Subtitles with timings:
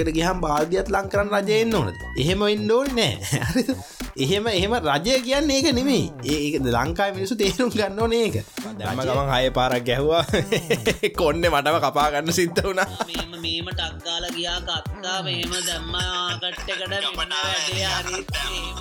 [0.00, 1.98] ටොයිලෙට්ට ගහම් බාධියත් ලං කරන්න රජයෙන් ඕනද?
[2.16, 3.14] එහෙම ඉන්ඩෝල් නෑ.
[4.24, 8.36] එහෙම එහෙම රජය කියන්න ඒක නෙමේ ඒක ලංකායි මිනිසු තේරුම් ගන්න ඕන ඒක.
[8.78, 10.24] දම ගමන් හය පාරක් ගැහවා.
[11.20, 12.88] කොන්න මටම කපාගන්න සිද්ධ වුණා.
[13.36, 15.18] මේම ටක්ගාල ගියා කත්තා.
[15.22, 16.94] මෙහෙම දැම්මගට්ටකට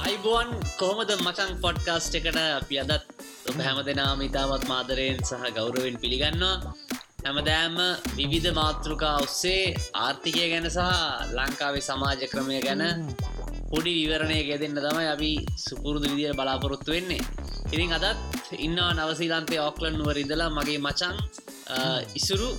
[0.02, 0.48] අයිබෝන්
[0.80, 3.04] කොහොමද මචන් පොඩ්කාස්ට් එකට අපි අදත්
[3.50, 6.56] ඔබ හැම දෙනාම ඉතාමත් මාදරයෙන් සහ ගෞරවෙන් පිළිගන්නවා
[7.24, 7.78] හැමදෑම
[8.18, 9.64] විවිධ මාතෘකා ඔස්සේ
[9.98, 10.86] ආර්ථිකය ගැන සහ
[11.38, 12.84] ලංකාවේ සමාජ ක්‍රමය ගැන
[13.72, 15.32] පොඩි විවරණය ගෙදන්න තමයි අපි
[15.66, 17.22] සුපුරුදු විදිර බලාපොරොත්තු වෙන්නේ.
[17.74, 18.20] ඉතින් අදත්
[18.58, 21.16] ඉන්නවා නවසීලන්තේ ඔක්ලන් නුවර ඉදලා මගේ මචන්
[22.20, 22.50] ඉසුරු.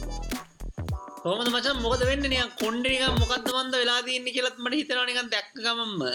[1.22, 6.00] කොහමද මචන් මොකද වෙන්න නිය කොන්්ඩනික මොකක්ද මන්ද වෙලාදන්න කියලත් මට හිතරනිකන් දැක්කමම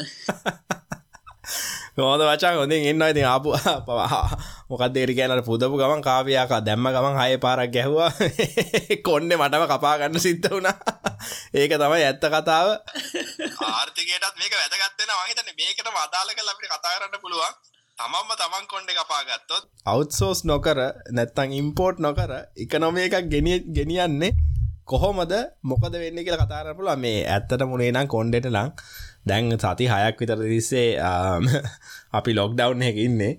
[1.97, 3.49] හොද වචා හොඳින් එන්න ඉතින් ආපු
[3.87, 4.23] පවා
[4.69, 8.09] මොකක්දේර කියනට පුදපු ගමන් කාපියක දැම්ම ගමන් හය පාරක් ගැහවා.
[9.07, 10.73] කොන්න මටම කපාගන්න සිද්ධ වුණා.
[11.59, 12.67] ඒක තමයි ඇත්ත කතාව.
[13.69, 17.53] ආර්ථිකයටත් මේක වැදගත්වෙන වහිතන මේකට අදාල කල අපිට කතාරන්න පුළුවන්.
[17.97, 20.79] තමම්ම තමන් කොන්්ඩ කපාගත්තොත් අවුත්සෝස් නොකර
[21.11, 24.33] නැත්තං ඉම්පෝර්ට් නොකර එකනොම එකක් ගෙනිය ගෙනියන්නේ
[24.85, 25.33] කොහොමද?
[25.63, 28.73] මොකද වෙන්න කියලා කතාර පුළ මේ ඇත්තට මුණේ නම් කොන්්ඩෙට ලං
[29.25, 30.89] දැන් සති හයක් විතර තිස්සේ
[32.17, 33.33] අපි ලොක්ඩව් එක ඉන්නේ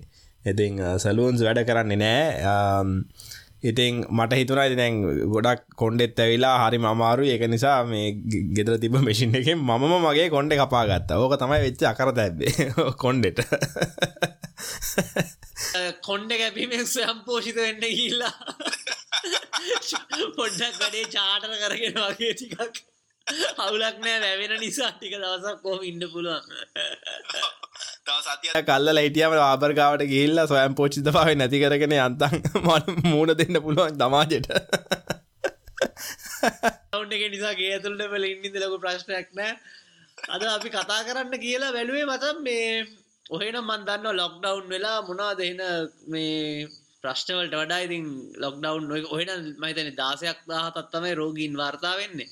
[0.47, 2.93] ඉතින් සලූන්ස් වැඩ කරන්නේ නෑ.
[3.63, 8.11] ඉතින් මට හිතුරයි දැන් ගොඩක් කොන්්ඩෙත් ඇවිලා හරි මමාරු ඒක නිසා මේ
[8.53, 12.71] ගෙදර තිබ මෙසින් එක මම මගේ කොන්්ඩ කපාගත්ත ඕක තමයි වෙච්ච අකර තැබේ
[13.03, 13.41] කොන්්ඩෙට
[16.07, 18.33] කොන්්ඩ කැපීමෙන් සයම් පෝෂිත වෙන්න ගිල්ලා
[20.37, 22.85] පොඩ්ඩක් වැඩේ චාටර කරගෙන වගේ ටිකක්
[23.57, 26.43] හවුලක් නෑ වැැවෙන නිසා ටික දවසක් කෝම ඉන්න පුළුවන්.
[28.63, 34.51] කල්ල ලයිටියම ආබර්ගාවට ගිල්ල සොයම් පෝචිත පාව නැති කරගෙන යන්තන් මට මූුණ දෙන්න පුළුවන් දමාජට
[36.93, 39.53] ඔවුන්ට එක නිසා ගේ ඇතුළට පල ඉන්නිද ලක ප්‍රශ්නයක් නෑ.
[40.33, 42.67] අද අපි කතා කරන්න කියලා වැැලුවේ මතම් මේ
[43.29, 45.61] ඔහෙන මන්දන්න ලොක්ඩවුන් වෙලා මොනා දෙහෙන
[46.07, 46.67] මේ
[47.03, 48.05] ප්‍රශ්නවලට වඩා ඉතින්
[48.37, 49.31] ලොක්ඩවුන් ඔහෙන
[49.61, 52.29] මහිතන දාසයක් දාහතත්තමයි රෝගීන් වාර්තා වෙන්නේ.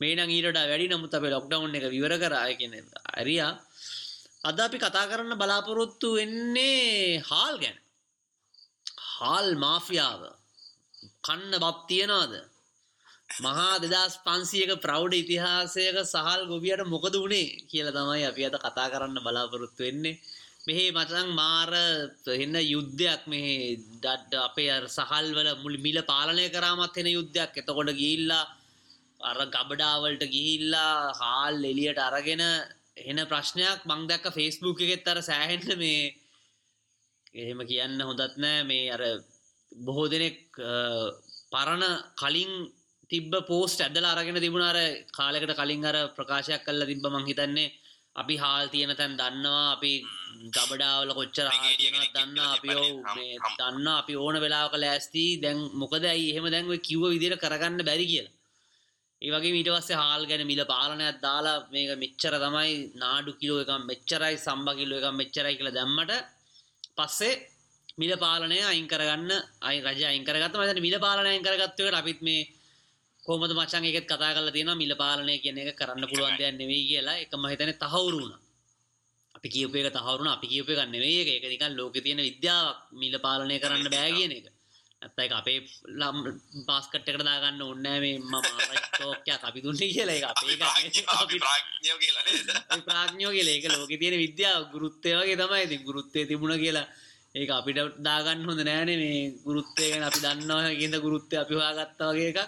[0.00, 2.74] මේ නම් ඊට වැඩි නමුත් අපේ ලොක්ඩවුන් එක විවර කරාය කියන
[3.14, 3.52] අරියා
[4.44, 7.76] අද අපි කතා කරන්න බලාපොරොත්තු වෙන්නේ හාල් ගැන.
[9.10, 10.22] හාල් මාෆියාව.
[11.22, 12.32] කන්න බත් තියනවාද?
[13.40, 19.18] මහා දෙදස් පන්සියක ප්‍රෞඩ ඉතිහාසයක සහල් ගොබියට මොකද වුණේ කියල තමයි අපි අත කතා කරන්න
[19.20, 20.18] බලාපොරොත්තු වෙන්නේ.
[20.66, 21.70] මෙහේ මචන් මාර
[22.34, 27.52] එන්න යුද්ධයක් මෙහේ ඩඩ් අපේ සහල්වල මුල් මිල පාලනය කරාමත් එෙන යුද්ධයක්.
[27.54, 28.44] එතකොට ගිල්ලා
[29.20, 32.42] අර ගබඩාවලට ගිහිල්ලා හාල් එලියට අරගෙන
[32.96, 36.14] එන ප්‍රශ්නයක් මං දැක්ක ෆෙස්බුක් එකෙත් අර සෑහෙන්න මේ
[37.34, 38.64] එහෙම කියන්න හොඳත් නෑ.
[38.64, 39.02] මේ අර
[39.72, 40.38] බොහෝ දෙනෙක්
[41.52, 41.84] පරණ
[42.16, 42.52] කලින්
[43.10, 44.78] තිබ පෝස්ට ඇදල අරගෙන තිබුණාර
[45.10, 47.72] කාලෙකට කලින් අර ප්‍රකාශයක් කල්ල තිබ මං හිතන්නේ.
[48.14, 49.72] අපි හාල් තියෙන තැන් දන්නවා.
[49.76, 49.92] අපි
[50.54, 51.48] ගබඩාවල කොච්චර
[52.14, 52.68] දන්න අපි
[53.58, 55.24] දන්න අපි ඕන වෙලාක ලෑස්ති.
[55.42, 58.41] දැන් මොකද ඇයි එහෙම දැන්ව කිව්ව විදිර කරගන්න බැරි කියලා
[59.22, 62.72] ඒවගේ මීට පස්සේ හාල් ගැන මිල පාලනයක් දාලා මේක මෙච්චර තමයි
[63.02, 66.12] නාඩු කිලෝ එක මෙච්චරයි සම්බ කිලෝ එක මෙච්චරයි කියලා දැම්මට
[66.98, 67.34] පස්සේ
[67.98, 69.30] මිල පාලනය අයින් කරගන්න
[69.68, 72.42] අයි රජ අයිකරගත් මත මිල පාලනය අයිකරගත්වකට අපිත් මේ
[73.22, 77.20] කොමද මචන් එකත් කතා කල තියෙන මිල පාලනය කියන එක කරන්න පුළුවන් දෙයක් නෙවෙයි කියලා.
[77.22, 78.32] එක මහිතන තහවුරුණ
[79.36, 82.78] අපි කියපේක තහවරුණ අපි කියපය ගන්න වේ එක නිකන් ලෝක තියෙන විද්‍යාවක්.
[82.92, 84.46] මිල පාලනය කරන්න බෑ කියන එක.
[85.04, 85.58] ඇත්තයි අපේ
[86.00, 86.18] ලම්
[86.68, 90.32] බාස්කට්කට දාගන්න ඔන්නෑ මේ මෝකයක් අපි දුන්නේ කියලා.
[90.32, 90.56] අපේ
[92.86, 94.62] ප්‍රාඥෝ කියලා එක ලෝක තියෙන විද්‍යාව.
[94.74, 96.86] ගුරුත්තය වගේ තමයි ති ගුරුත්තය තිබුණ කියලා.
[97.34, 102.40] ඒක අපිට දාගන්න හොඳ නෑනේ මේ ගුරුත්තයගෙන අපි දන්නවා කියද ගුරුත්තය අපි හොයාගත්තා වගේ එකක්.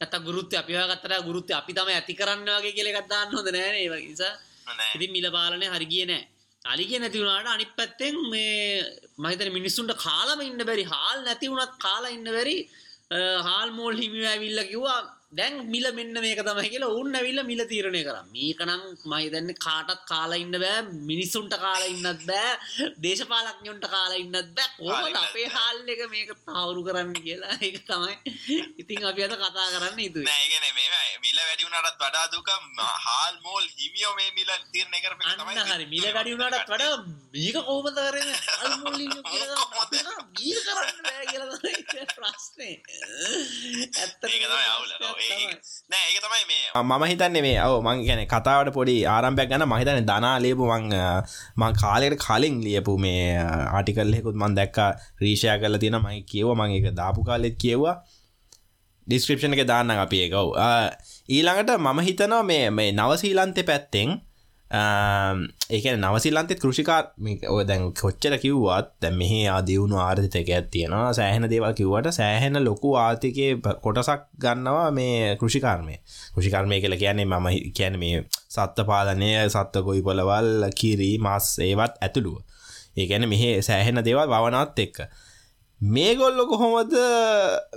[0.00, 3.88] ඇත ගුරුත්ත අපි හගත්තර ගුරුත්ත අපි තම ඇති කරන්න වගේ කියලෙ ගත්දාන්න හොඳ නෑනේ.
[4.02, 4.34] නිසා
[4.94, 6.22] ඉති මිල පාලනය හරිගිය නෑ
[6.64, 8.84] අලිගිය නැතිවුණට අනිත් පැත්තෙන් මේ
[9.18, 12.56] මහිතන මිනිස්සුන්ට කාලම ඉන්න බැරි හාල් නැති වුණත් කාලා ඉන්න බැරි
[13.46, 15.00] හාල් මෝල් හිමිව ඇවිල්ල කිව්වා
[15.32, 18.16] දැන් මිල මෙන්න මේක තමයි කියලා උන් ඇවිල්ල මිල තීරණය කර.
[18.34, 20.80] මේකනම් මහිතන්න කාටත් කාලා ඉන්න බෑ
[21.10, 24.70] මිනිස්සුන්ට කාලා ඉන්නත් බෑ දේශපාලක්ඥොන්ට කාලා ඉන්නත් බෑ.
[24.80, 27.54] ඕට අපේ හාල් එක මේක තවුරු කරන්න කියලා?
[27.66, 28.14] ඒක තමයි
[28.82, 30.66] ඉතින් අපි අද කතා කරන්න ඉතු ඒගන
[31.26, 32.48] මිල වැඩිවුනටත් වඩා දුක
[33.06, 35.86] හාල් මෝල් හිමියෝ මේ මිල තීරණය කර හරි.
[35.94, 36.94] මිල වැඩිවුණටත් වඩා
[37.34, 38.30] මේක කෝමත කරන
[40.40, 41.58] ගීර කරන්න බෑ කියලා
[42.16, 42.70] ප්‍රශ්නය
[44.00, 45.19] ඇත්ත නෑ ඒක තමයි මේ
[46.82, 50.94] මම හිතන්නේ මේ ඔව මං ගැන කතාවට පොඩි ආරම්භයක් ගන්න මහිතන දනා ලියපු මං
[51.56, 53.26] මං කාලෙට කලින් ලියපු මේ
[53.72, 54.78] ආටිකල්ලෙකුත් මන් දැක්ක
[55.20, 57.96] රීෂය කල තියෙන මයි කියව මං එක දාපු කාලෙත් කියව්වා.
[59.06, 60.48] ඩිස්ක්‍රපෂණ එක දාන්න අපි එකව්
[61.28, 64.10] ඊළඟට මම හිතනවා මේ මේ නවසීලන්තය පැත්තෙන්
[64.70, 67.08] ඒක නවසිල්ලන්තෙත් කෘෂිකාර
[67.50, 73.48] ඔය දැන් කොච්චර කිව්වත් දැ මෙහි ආදියුණු ආර්ථිතක ඇත්තියෙනවා සෑහෙන දේවල් කිව්වට සෑහෙන ලොකු ආර්ථිකය
[73.82, 75.94] කොටසක් ගන්නවා මේ කෘෂිකාර්මය.
[76.34, 82.38] කෘෂිකර්මය කියල කියන්නේ මම කියන මේ සත්ත පාලනය සත්ත ගොයි පොලවල් කිරී මස් ඒවත් ඇතුළුව.
[82.96, 85.02] ඒගැන මෙහේ සෑහෙන දේවල් වවනත් එක්ක.
[85.80, 86.92] මේගොල්ලො කොහොමද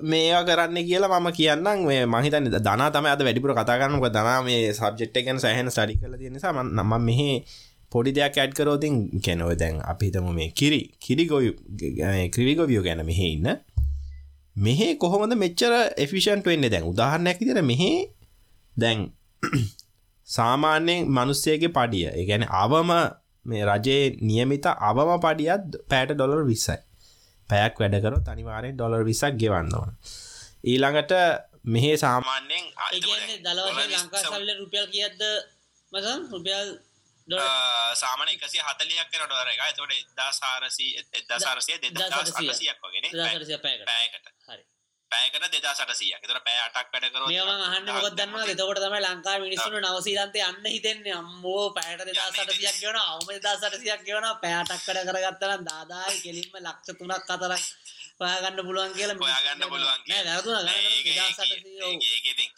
[0.03, 1.85] මේවා කරන්න කියලා මම කියන්නම්.
[1.87, 6.33] මේ මහිතන දනා තම අද වැඩිපුර කතාගන්නක දනා මේ සබ්ජෙට් එකන සෑහන ස්ටඩි කල තියෙන
[6.33, 7.29] නිසා නම මෙහි
[7.91, 11.55] පොඩි දෙයක් ඇඩ් කරෝතින් කැනව දැන් අපිතම මේ කිරි කිරිගොය
[12.29, 13.47] ක්‍රිවිගොවියෝ ගැන මෙහෙ ඉන්න.
[14.57, 16.67] මෙහේ කොහොමද මෙච්චර එෆිෂන්ට වෙන්න?
[16.69, 17.91] දැන් උදාහරණයක් විදිර මෙහෙ
[18.77, 19.11] දැන්
[20.27, 22.91] සාමාන්‍යයෙන් මනුස්සයගේ පඩිය ඒගැන අවම
[23.45, 26.83] මේ රජයේ නියමිත අවම පඩියත් පෑට ඩොලර් විස්සයි.
[27.49, 29.91] පැයක් වැඩකර තනිවාරෙන් ඩොලර් විසක් ගෙවන්න ඕන.
[30.65, 31.13] ඊළඟට
[31.65, 31.97] මෙහේ
[34.23, 35.21] සල්ල රුපියල් කියද්ද
[35.93, 36.69] මසන් රුපියල්
[37.95, 39.61] සාමන එකසි හතලියක් කර ඩොර එක.
[39.73, 43.05] තොට එදා සාරසී එදා සාරසය දෙදා සටසියක් වගෙන
[43.63, 44.32] පැයකට
[45.13, 47.23] පෑකට දෙදා සටසිය තර පෑ අටක් වැඩ කර
[47.67, 51.15] අහන්න මොත් දන්නවා එතකොට තම ලංකා මිනිස්සුන නවසීලන්තේ අන්න හිතෙන්නේ.
[51.15, 56.97] අම්මෝ පෑට දෙදා සටසියක් ගෙවන අවම දා සටසියක් ගෙවන පෑටක් කඩ කරගත්තන දාදායි කෙලින්ම ලක්ෂ
[56.97, 57.63] තුනක් අතරක්
[58.19, 60.01] ඔයාගන්න පුළුවන් කියලා ඔයාගන්න පුළුවන්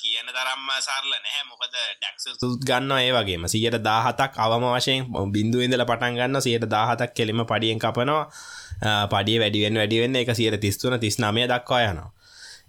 [0.02, 2.26] කියන තරම්ම සරල නැහැ මොකද ටක්ස්
[2.64, 3.48] ගන්න ඒ වගේම.
[3.48, 5.02] සියට දාහතක් අවම වශයෙන්
[5.34, 8.24] බින්දුවෙන්දල පටන් ගන්න සියට දාහතක් කෙලිම පඩියෙන් කපනවා.
[9.12, 12.15] පඩිය වැඩිවෙන් වැඩිවෙන්න එක සියට තිස්තුන තිස් නමය දක්වා යනවා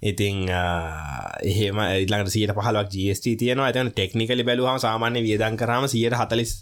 [0.03, 3.67] ඉතිං එහෙම ඉල්ලට සියට පහලක් ජස්ට තියෙනවා.
[3.67, 6.53] ඇතන ටෙක්නිකලි බැලුවහම සාමාන්‍ය වියදන් කරම සියට හතලිස්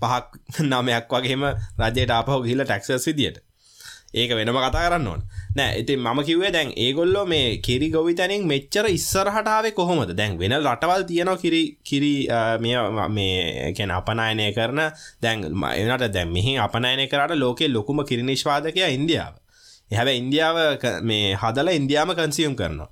[0.00, 1.48] පහක් නමයක් වගේම
[1.78, 3.42] රජයට ආපහු ගිහිල ටැක්සස් විදියට.
[4.12, 5.22] ඒක වෙනම කතා කරන්න ඕන.
[5.56, 10.12] නෑ ඉතින් මම කිව්වේ දැන් ඒගොල්ලෝ මේ කිරි ගොවි තැනින් මෙච්චර ඉස්සරහටාවේ කොහොමද?
[10.12, 12.12] දැන් වෙන රටවල් තියනවා කිරි කිරි
[13.10, 14.82] මේ කැන අපනායනය කරන
[15.22, 19.41] දැන් එනට දැන් මෙහි අපනයනය කරට ලෝකෙ ලොකුම කිරි නිශ්වාදකය ඉන්දියාව.
[19.96, 20.56] හැබ ඉන්දියාව
[21.02, 22.90] මේ හදල ඉන්දයාම කන්සියුම් කරනවා.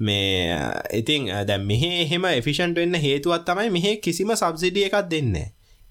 [0.00, 0.58] මේ
[1.00, 5.34] ඉතිං දැ මෙහෙ එහෙම එෆිෂන්ට වෙන්න හේතුවත් තමයි මෙහෙ කිසිම සබ්සිඩිය එකක් දෙන්න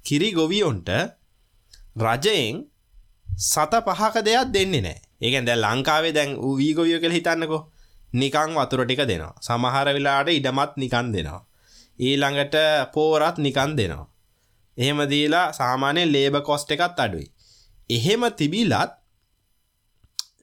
[0.06, 0.90] කිරි ගොවියොන්ට
[2.06, 2.64] රජයෙන්
[3.28, 7.62] සත පහක දෙයක් දෙන්නේ නෑ ඒකන් දැ ලංකාවේ දැන් වී ගොවිය කළ හිතන්නකෝ.
[8.14, 9.34] නිකං වතුර ටික දෙනවා.
[9.42, 11.42] සමහර වෙලාට ඉඩමත් නිකන් දෙනවා.
[12.00, 12.56] ඊළඟට
[12.94, 14.08] පෝරත් නිකන් දෙනවා.
[14.78, 17.28] එහෙම දීලා සාමානය ලේබ කොස්ට එකත් අඩුයි.
[17.90, 18.94] එහෙම තිබිලත්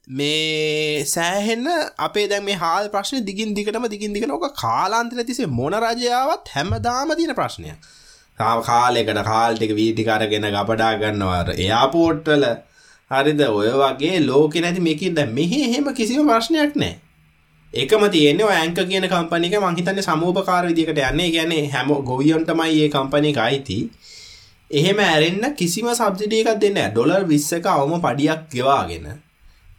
[0.07, 1.67] මේ සෑහෙන්න
[1.97, 7.15] අපේ දැන් මේ හාල් ප්‍රශ්න දිගින් දිගටම දිගින් දිගන ඕක කාලාන්තර තිසේ මොන රජයාවත් හැමදාම
[7.15, 7.73] තින ප්‍රශ්නය
[8.37, 12.45] කාලෙකට කාල්ටික වීටිකරගෙන ගපඩා ගන්නවාර එයාපෝට්ටල
[13.11, 13.41] හරිද?
[13.41, 16.93] ඔය වගේ ලෝක නැති මේකින් ද මෙහෙ හෙම කිසිම ප්‍රශ්නයක් නෑ
[17.73, 21.31] එකම තියෙන ඇංක කියන කම්පනික මංහිතන්න සමූපකාර විදිකට යන්නේ.
[21.31, 23.89] ගැන හැම ගොවියොන්ටමයි ඒ කම්පනික අයිති.
[24.71, 29.24] එහෙම ඇරෙන්න්න කිසිම සබ්සිටියකක් දෙන්න ඩොලර් විස්සක අවම පඩියක් ගෙවාගෙන.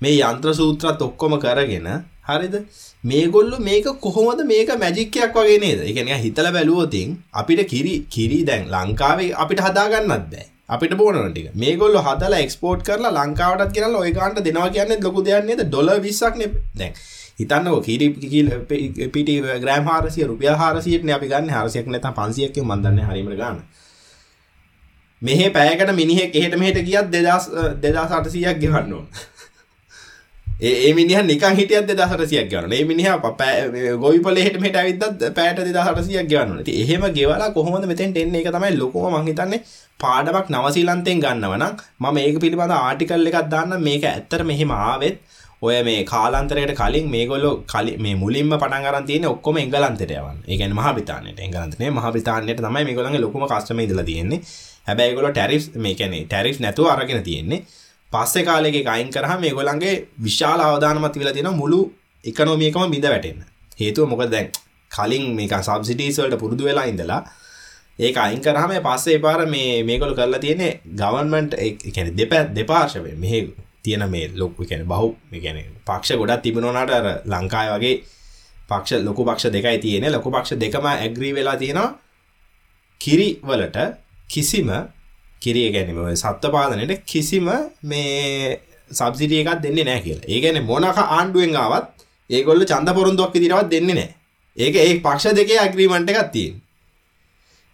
[0.01, 1.87] මේ යන්ත්‍ර සූත්‍රත් ඔක්කොම කරගෙන
[2.29, 2.57] හරිද?
[3.05, 5.81] මේගොල්ලු මේක කොහොමද මේක මැජික්කයක් වගේ නේද?
[5.91, 10.47] එකන හිතල බැලුවතින් අපිට කිරි කිරි දැන් ලංකාවේ අපිට හදාගන්නත් බෑ.
[10.69, 16.43] අපිට බෝනටික මේගොල්ල හදල එක්ස්පෝට් කරලා ලංකාවටත් කියලා ඔයකාන්ට දෙනවා කියන්න ලොකු දෙයන්නේද ඩොල විස්සක්න
[16.81, 16.93] දැන්
[17.41, 18.09] හිතන්න කිරි
[19.15, 19.35] පිටි
[19.65, 21.51] ග්‍රෑම් හාරසිය රුපිය හාරසියට අපි ගන්න.
[21.57, 23.63] හරසියක් නැත පන්සියක් මන්දන්න හරිම ගන්න.
[25.23, 27.49] මෙහ පෑකට මිනිහෙක් එහෙට මෙහට ගියත් දෙදස්
[27.83, 29.05] දෙදා සටසියක් ගෙවන්නවා
[30.59, 33.09] ඒ මිනිහ නිකන් හිටියත් දෙදහටසියක් ගවන ඒ මිනිහ
[34.01, 38.79] ගොයිපල හෙට මෙට විදත් පෑට දෙදහටසියක් ගවන්න ති එහෙම ගෙවලා කොහොමද මෙතෙන් එන්නේ එක තමයි
[38.79, 39.61] ලොකම මහිතන්නේ
[40.01, 41.65] පාඩමක් නවසීලන්තයෙන් ගන්නවන
[42.01, 45.21] මම ඒක පිළිබඳ ආටිකල් එකක් දාන්න මේක ඇත්තර මෙහෙම ආවෙත්.
[45.63, 50.39] ඔය මේ කාලාන්තරයට කලින් මේගොල්ලො කලි මේ මුලින්ම පටන්ගරන් තියෙන ඔක්කොම එංගලන්තයට යවන්න.
[50.49, 54.45] ඒගැන මහබිතානයට එංගලන්තනේ මහබිතානයට තමයි මේගොලගේ ලොකුම කස්ටම ඉදල තියෙන්නේ.
[54.87, 57.67] හැබැයිගොල ටැරිස් මේකැනේ ටැරිස් නැතුව අරගෙන තියෙන්නේ.
[58.17, 61.81] පස්සෙ කාලෙක අයින් කරහ මේ ගොලන්ගේ විශාල අවධානමත් විලා තියෙන මුළු
[62.25, 63.41] එකනොමියකම බිඳ වැටෙන්න.
[63.79, 64.49] හේතුව මොක දැන්
[64.91, 67.21] කලින් මේක සබ්සිටීස්වලට පුරුදු වෙලා ඉඳලා
[67.99, 71.53] ඒක අයින් කරහම පස්සේ පාර මේ මේකොළු කරලා තියෙනෙ ගවන්මන්ට්
[71.89, 73.41] එකැන දෙප දෙපාර්ශව මෙහෙ
[73.83, 75.09] තියෙන මේ ලොක්ු කැන බහු
[75.45, 77.95] ගැන පක්ෂ ගොඩත් තිබෙනවනට අර ලංකාය වගේ
[78.69, 81.89] පක්ෂ ලොකු පක්ෂ දෙකයි තියෙන ලොකු පක්ෂ දෙකම ඇග්‍රී වෙලා තියෙනවා.
[83.01, 83.79] කිරි වලට
[84.31, 84.69] කිසිම
[85.43, 87.49] කිරිය ගැනීම සත්ව පාලනයට කිසිම
[87.83, 90.29] මේ සබසිටිය එකක් දෙන්නේ නෑ කියලා.
[90.33, 91.89] ඒ ගැන මොනක ආණ්ඩුවෙන් ආවත්
[92.31, 94.11] ඒගොල්ල චන්ද පොරුන්දුවක් විදිරවත් දෙන්නේ නෑ
[94.59, 96.63] ඒක ඒ පක්ෂ දෙකේ අග්‍රීමන්ට එකක් තියෙන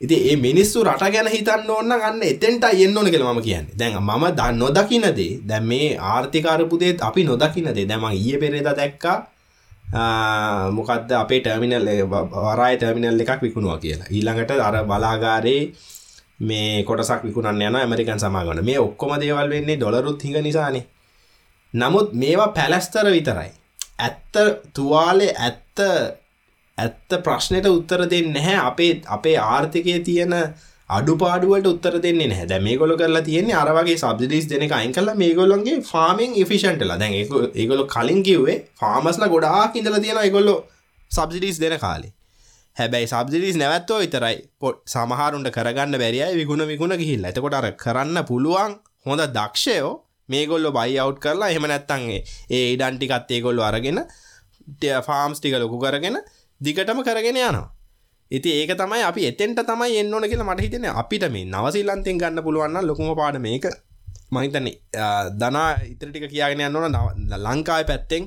[0.00, 3.74] ඉති ඒ මිනිස්සු රට ගැන හිතන්න ඕන්න ගන්න එතෙන්ට එන්න ඕන කියල ම කියන්නේ.
[3.78, 9.18] දැන් මම දන්න නොදකිනදේ දැන් මේ ආර්ථිකාරපුදේත් අපි නොදකිනදේ දැම ඊය පෙරේද දැක්කා
[10.76, 11.86] මොකක්ද අපේ ටර්මිනල්
[12.48, 14.10] වරයි ටර්මිනල් එකක් විකුණවා කියලා.
[14.10, 15.62] ඊළඟට අර බලාගාරේ
[16.42, 20.86] මේ කොටසක් විකුණන්න යන ඇමරිකන් සමාගන මේ ඔක්කොම දේවල් වෙන්නේ ඩොලරුත් හිඟ නිසානේ.
[21.74, 23.50] නමුත් මේවා පැලස්තර විතරයි.
[23.98, 24.34] ඇත්ත
[24.74, 25.78] තුවාලේ ඇත්ත
[26.78, 28.58] ඇත්ත ප්‍රශ්නයට උත්තර දෙන්න නැහැ.
[28.62, 30.34] අපේ අපේ ආර්ථිකය තියෙන
[30.90, 32.48] අඩුපාඩුවට උත්තර දෙන්නේ නැහැ.
[32.48, 37.14] දැන් මේගොල්ලෝ කරලා තියෙන්නේ අර වගේ සබ්සිඩිස් දෙන එක අයින් කරලා මේගොල්ලන්ගේ ෆාමින් ඉෆිෂන්ට්ලා දැන්
[37.54, 40.58] ඒගොල්ලෝ කලින් කිව්වේ ෆාමර්ස්ලා ගොඩාක් ඉඳලා තියෙනවා ඒගොල්ලෝ
[41.10, 42.12] සබ්සිඩිස් දෙන කාලේ.
[42.76, 44.38] හැබැයි සබ්සිඩිස් නැවැත්තෝ විතරයි.
[44.60, 47.32] පොට් සමහරුන්ට කරගන්න බැරියයි විගුණ විගුණ ගිහිල්ලා.
[47.32, 48.72] එතකොට අර කරන්න පුළුවන්
[49.06, 49.92] හොඳ දක්ෂයෝ
[50.28, 54.00] මේගොල්ලො බයි අවු් කරලා එහෙම නැත්තන්ගේ ඒ ඉඩන්ටිකත් ඒගොල්ලො අරගෙන
[55.08, 56.18] ෆාම්ස් ටික ලොකු කරගෙන
[56.60, 57.68] දිගටම කරගෙන යනවා.
[58.30, 62.44] ඉති ඒක තමයි අපි එතෙන්ට තමයි එන්න ඕන කියලා මට හිතෙන අපිට මේ නවසිල්ලන්තෙන් ගන්න
[62.46, 63.66] පුළුවන්න ලොකුම පාඩ මේක.
[64.32, 64.74] මහිතන්නේ
[65.40, 66.96] දනා ඉතරටික කියගෙන යන්නවන
[67.46, 68.24] ලංකායි පැත්තෙන්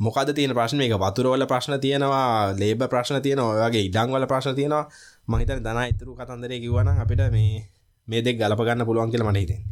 [0.00, 0.80] මොකද තියෙන ප්‍රශ්න?
[0.80, 4.84] එක වතුරවල ප්‍රශ්න තියෙනවා ලේබ ප්‍රශ්න තියෙන ඔයගේ ඉඩංවල ප්‍රශ්න තියෙනවා.
[5.28, 7.66] මහිතන දනා ඉතුරු කතන්දරය කිවන අපිට මේ
[8.08, 9.62] මේ දෙක් ගලප ගන්න පුළුවන් කියලා මට හිතෙන්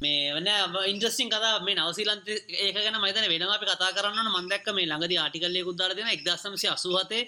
[0.00, 0.48] මේ වන
[0.86, 2.26] ඉන්ට්‍රස්ටිං කතා මේ නවසිලන්ත
[2.58, 7.24] ඒක ගැන මතන වෙනවා අපි කතා කරන්න මන්දක්ක මේ ළඟදි ආටිකල්ලය කුද්දාර දෙන එක්දසමසි අසුහතේ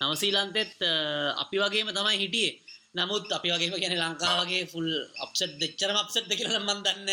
[0.00, 0.76] නවසීලන්තෙත්
[1.36, 2.52] අපි වගේම තමයි හිටියේ.
[2.94, 4.88] නමුත් අපි වගේම ගැන ලංකාවගේ ෆුල්
[5.24, 7.10] අප්සට් දෙච්චරම අප්සට් දෙකල මන් දන්න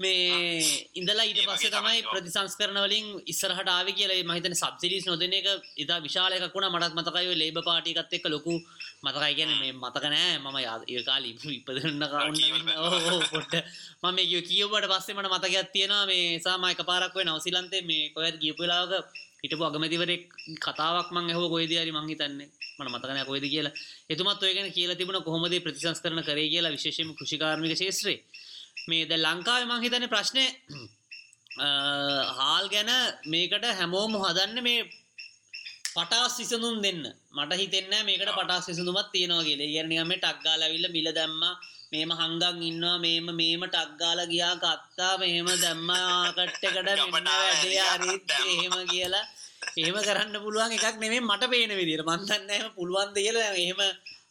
[0.00, 0.60] මේ
[0.94, 4.16] ඉඳලා ඊට පස්සේ තමයි ප්‍රතිසංස්කරන වලින් ඉස්සරහට ආවේ කියලා.
[4.18, 6.72] මම හිතන්නේ සබ්සිඩිස් නොදෙන එක ඉතා විශාල එකක් වුණා.
[6.72, 8.54] මටත් මතකයි ඔය ලේබර් පාටි එකත් එක්ක ලොකු
[9.02, 9.34] මතකයි.
[9.34, 10.38] කියන්නේ මේ මතක නෑ.
[10.38, 10.56] මම
[10.88, 13.54] ඒ කාලේ ඉපදෙන්න කවුන්න ඕ පොඩ්ඩ.
[14.02, 16.04] මම මේ කියුවට පස්සේ මට මතකයක් තියෙනවා.
[16.06, 20.24] මේ සාම එකපාරක් ඔය නවසීලන්තේ මේ කොහෙද ගියපු වෙලාවක හිටපු අගමැතිවරෙක්
[20.58, 22.48] කතාවක් මං ඇහුව කොයිද හරි මං හිතන්නේ.
[22.78, 23.74] මට මතක නෑ කොයිද කියලා.
[24.08, 26.72] එතුමත් ඔය ගැන කියලා තිබුණ කොහොමද ප්‍රතිසංස්කරණ කරේ කියලා.
[26.72, 28.20] විශේෂයෙන්ම කෘෂිකාර්මික ක්ෂේත්‍රේ
[28.90, 30.48] මේ දැන් ලංකාවේ මං හිතන්නේ ප්‍රශ්නේ
[32.38, 32.90] හාල් ගැන
[33.26, 34.80] මේකට හැමෝම හදන්නේ මේ
[35.94, 37.02] පටාස් විසඳුම් දෙන්න.
[37.32, 39.84] මට හිතෙන්නේ මේකට පටාස් විසඳුමක් තියෙනවා කියලා.
[39.84, 41.54] නිකන් මේ ටක් ගාලා ඇවිල්ලා මිල දැම්මා
[41.92, 48.30] මේම හංගන් ඉන්නවා මේම මේම ටක් ගාලා ගියා කත්තා මෙහෙම දැම්මා කට්ටකට මෙන්න වැඩේ හරිත්
[48.36, 49.24] එහෙම කියලා.
[49.76, 53.50] එහෙම කරන්න පුළුවන් එකක් නෙමෙයි මට පේන විදිහට මන් දන්නේ එහෙම පුළුවන් ද කියලා.
[53.54, 53.80] එහෙම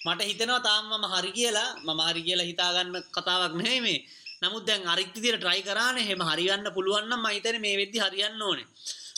[0.05, 1.69] මට හිතෙනවා තාම මම හරි කියලා.
[1.85, 3.99] මම හරි කියලා හිතා ගන්න කතාවක් නෙමෙයි මේ
[4.41, 8.41] නමුත් දැන් අරික් විදිහට try කරානේ එහෙම හරියන්න පුළුවන් නම් මම හිතන්නේ මේ වෙද්දි හරියන්න
[8.41, 8.67] ඕනේ.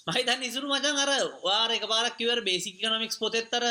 [0.05, 1.11] මම හිතන්නේ ඉසුරු මචං අර
[1.43, 3.65] වාර එකපාරක් කිව්වර බේසික් ඉකොනොමික්ස් පොතේත් අර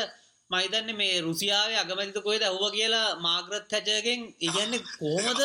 [0.50, 5.42] මයිතන්නේ මේ රුසියාවේ අගමැතිත කොයිද ඇහුව කියලා මාග්‍රත් හැචගෙන් ඉගන්නේ කොහොමද?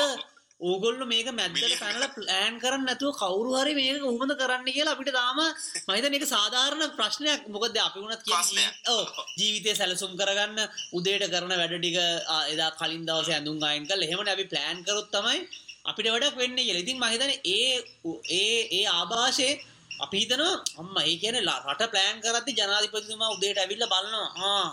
[0.61, 5.39] ඕගොල්ල මේක මැද්දට පැනල ප්ලෑන් කරන්න නැතුව කවුරු හරි මේක උහමද කරන්න කියලා අපිට තාම
[5.87, 7.41] මහිතන එක සාධාරණ ප්‍රශ්නයක්.
[7.47, 8.63] මොකද අපි වුණත් කිය
[9.37, 10.59] ජීවිතය සැලසුම් කරගන්න
[10.93, 11.97] උදේට කරන වැඩටික
[12.53, 15.39] එදා කලින් දවස ඇඳුම් අයින් කල් එහෙම අපි ප්ලෑන් කරොත් තමයි
[15.85, 17.71] අපිට වැඩක් වෙන්න කියල ඉතින් මහිතන ඒ
[18.33, 19.49] ඒ ඒ ආභාෂය
[19.99, 24.65] අපි හිතනවා අම්ම ඒ කියන රට ප්ලෑන් කරති ජනාධිපතිතුමා උදේට ඇවිල්ල බලන්නවා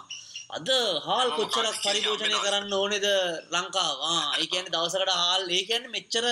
[0.52, 0.68] අද
[1.06, 3.06] හාල් කොච්චරක් පරිභෝජනය කරන්න ඕනෙද
[3.54, 3.96] ලංකාව
[4.34, 6.26] ඒ කියන්නේ දවසකට හාල් ඒ කියන්නේ මෙච්චර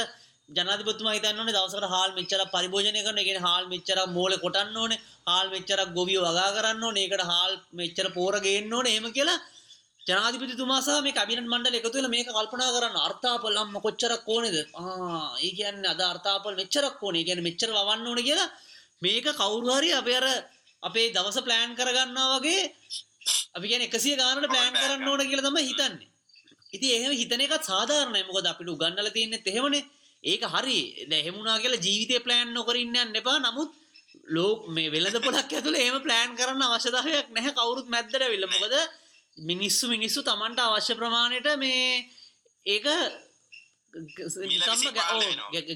[0.49, 3.19] ජනාධිපතිතුමා හිතන්න ඕනේ දවසකට හාල් මෙච්චර පරිභෝජනය කරන.
[3.19, 5.01] ඒ කියන්නේ හාල් මෙච්චර මෝලේ කොටන්න ඕනේ.
[5.27, 7.05] හාල් මෙච්චර ගොවියෝ වගා කරන්න ඕනේ.
[7.05, 8.95] ඒකට හාල් මෙච්චර පෝර ගේන්න ඕනේ.
[8.95, 9.39] එහෙම කියලා
[10.11, 12.97] ජනාධිපතිතුමා සහ මේ කැබිනට් මණ්ඩල එකතු වෙලා මේක කල්පනා කරන්න.
[13.09, 14.57] අර්ථාපල් අම්ම කොච්චරක් ඕනේද?
[14.81, 17.21] ආ ඒ කියන්නේ අද අර්ථාපල් මෙච්චරක් ඕනේ.
[17.23, 18.49] ඒ කියන්නේ මෙච්චර වවන්න ඕනේ කියලා
[19.05, 20.27] මේක කවුරු හරි අපේ අර
[20.83, 22.63] අපේ දවස ප්ලෑන් කරගන්නවා වගේ
[23.57, 26.09] අපි කියන එකසිය ගානට ප්ලෑන් කරන්න ඕන කියලා තමයි හිතන්නේ.
[26.77, 28.21] ඉති එහෙම හිතන එකත් සාධාරණය.
[28.29, 29.85] මොකද අපිට උගන්නල තියන්නේ එහෙමනේ.
[30.31, 30.79] ඒක හරි.
[31.11, 33.39] දැහෙමුණනා කියලා ජීවිතය ප්ලෑන් නොකරන්න එපා.
[33.47, 33.71] නමුත්
[34.37, 37.53] ලෝක මේ වෙලද පොඩක් ඇතුළ ඒම ප්ලෑන් කරන්න අවශ්‍යදාවයක් නැහැ.
[37.59, 38.75] කවුරුත් මැද්දර වෙල්ල මොකද
[39.49, 41.85] මිනිස්සු මිනිස්සු තමන්ට අවශ්‍ය ප්‍රමාණයට මේ
[42.67, 42.87] ඒක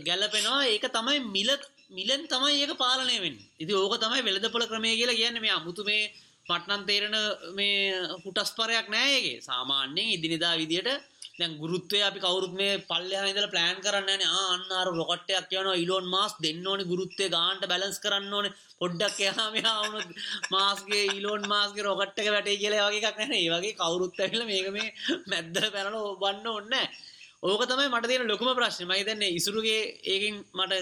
[0.08, 1.50] ගැලපෙනවා ඒක තමයි මිල
[1.90, 3.48] මිලෙන් තමයි ඒක පාලනය වෙන්නේ.
[3.60, 6.12] ඉතින් ඕක තමයි වෙළඳපොළ ක්‍රමය කියලා කියන්නේ මේ අමුතු මේ
[6.48, 7.16] පට්නම් තේරෙන
[7.58, 7.76] මේ
[8.24, 9.42] හුටස්පරයක් නෑ ඒකේ.
[9.48, 10.90] සාමාන්‍යයෙන් ඉදිනදා විදියට
[11.38, 14.34] දැන් ගුරුත්වය අපි කවුරුත් මේ පල්ලෙහා ඉඳලා ප්ලෑන් කරන්නේ නැහැ.
[14.34, 18.54] ආ අන්න අර රොකට් එකක් යනවා ඊලෝන් මාස් දෙන්න ඕනේ ගුරුත්වය ගානට බැලන්ස් කරන්න ඕනේ.
[18.80, 20.08] පොඩ්ඩක් එහා මෙහා වුණොත්
[20.50, 23.40] මාස්ගේ ඊලෝන් මාස්ගේ රොකට් එක වැටේ කියලා ඒ වගේ එකක් නැහැ.
[23.40, 24.88] ඒ වගේ කවුරුත් ඇවිල්ලා මේක මේ
[25.26, 27.12] මැද්දට පැනලා ඔබන්න ඕනේ නැහැ.
[27.44, 30.72] ඕක තමයි මට තියෙන ලොකුම ප්‍රශ්නේ මම හිතන්නේ ඉසුරුගේ ඒකෙන් මට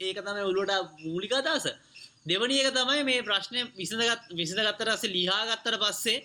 [0.00, 1.66] ඒක තමයි ඔළුවට මූලික අදහස
[2.26, 6.18] දෙවැනි එක තමයි මේ ප්‍රශ්නය විසඳගත් විසඳගත්තට පස්සේ ලියා ගත්තට පස්සේ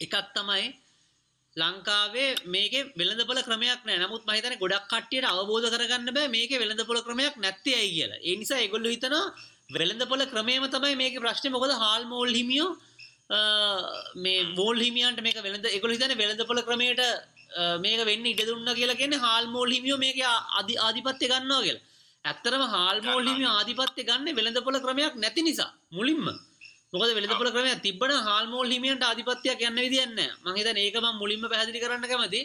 [0.00, 0.64] එකක් තමයි
[1.56, 4.00] ලංකාවේ මේකේ වෙළඳපොළ ක්‍රමයක් නැහැ.
[4.04, 8.20] නමුත් මම හිතන්නේ ගොඩක් කට්ටියට අවබෝධ කරගන්න බෑ මේකේ වෙළඳපොළ ක්‍රමයක් නැත්තේ ඇයි කියලා.
[8.28, 9.24] ඒ නිසා ඒගොල්ලෝ හිතනවා
[9.76, 11.54] වෙළඳපොළ ක්‍රමයම තමයි මේකේ ප්‍රශ්නේ.
[11.56, 12.70] මොකද හාල් මෝල් හිමියෝ
[14.24, 17.02] මේ මෝල් හිමියන්ට මේක වෙළඳ ඒගොල්ලෝ හිතන්නේ වෙළඳපොළ ක්‍රමයට
[17.84, 20.18] මේක වෙන්න ඉඩ දුන්න කියලා කියන්නේ හාල් මෝල් හිමියෝ මේක
[20.86, 21.84] ආධිපත්‍ය ගන්නවා කියලා.
[22.24, 26.26] ඇත්තරම හාල්මෝල්හිමි ආධිපත්‍ය ගන්න වෙළඳපොල ක්‍රමයක් නැති නිසා මුලින්ම
[26.96, 32.40] මොකද වෙළඳපොල ක්‍රමය තිබ්බන හාල්මෝල් හිමියන්ට ආධිපත්‍යයක් යන්න විදින්න මහිතන ඒකම මුලින්ම පැහදිලි කරන්න කැමති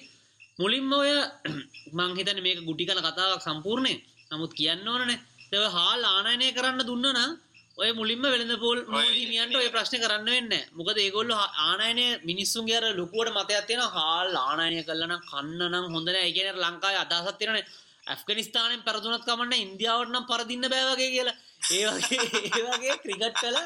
[0.59, 1.11] මුලින්ම ඔය
[1.99, 3.93] මංහිතන මේක ගුටි කල කතාවක් සම්පූර්ණය
[4.31, 7.31] නමුත් කියන්න ඕනනේ තව හාල් ආනයනය කරන්න දුන්න නම්
[7.77, 8.79] ඔය මුලින්ම වෙළඳ පොල්
[9.11, 11.31] හිමියන්ට ඔය ප්‍රශ්න කරන්න වෙන්න මොකද ඒගොල්ල
[11.61, 17.39] ආනයනය මිනිස්සුන්ගේ අර ලොකුවට මතයක් තියෙන හාල් ආනයනය කල්ලන කන්න නම් හොඳන ඒගැන ලංකායි අදහසත්
[17.39, 17.63] තියෙන
[18.07, 21.37] ඇෆ්ගනිස්ථානෙන් පැරදුනත් කමන්න ඉන්දියාවට නම් පරදින්න බෑවගේ කියලා.
[21.71, 23.57] ඒවගේ ඒවගේ ක්‍රිකට් කල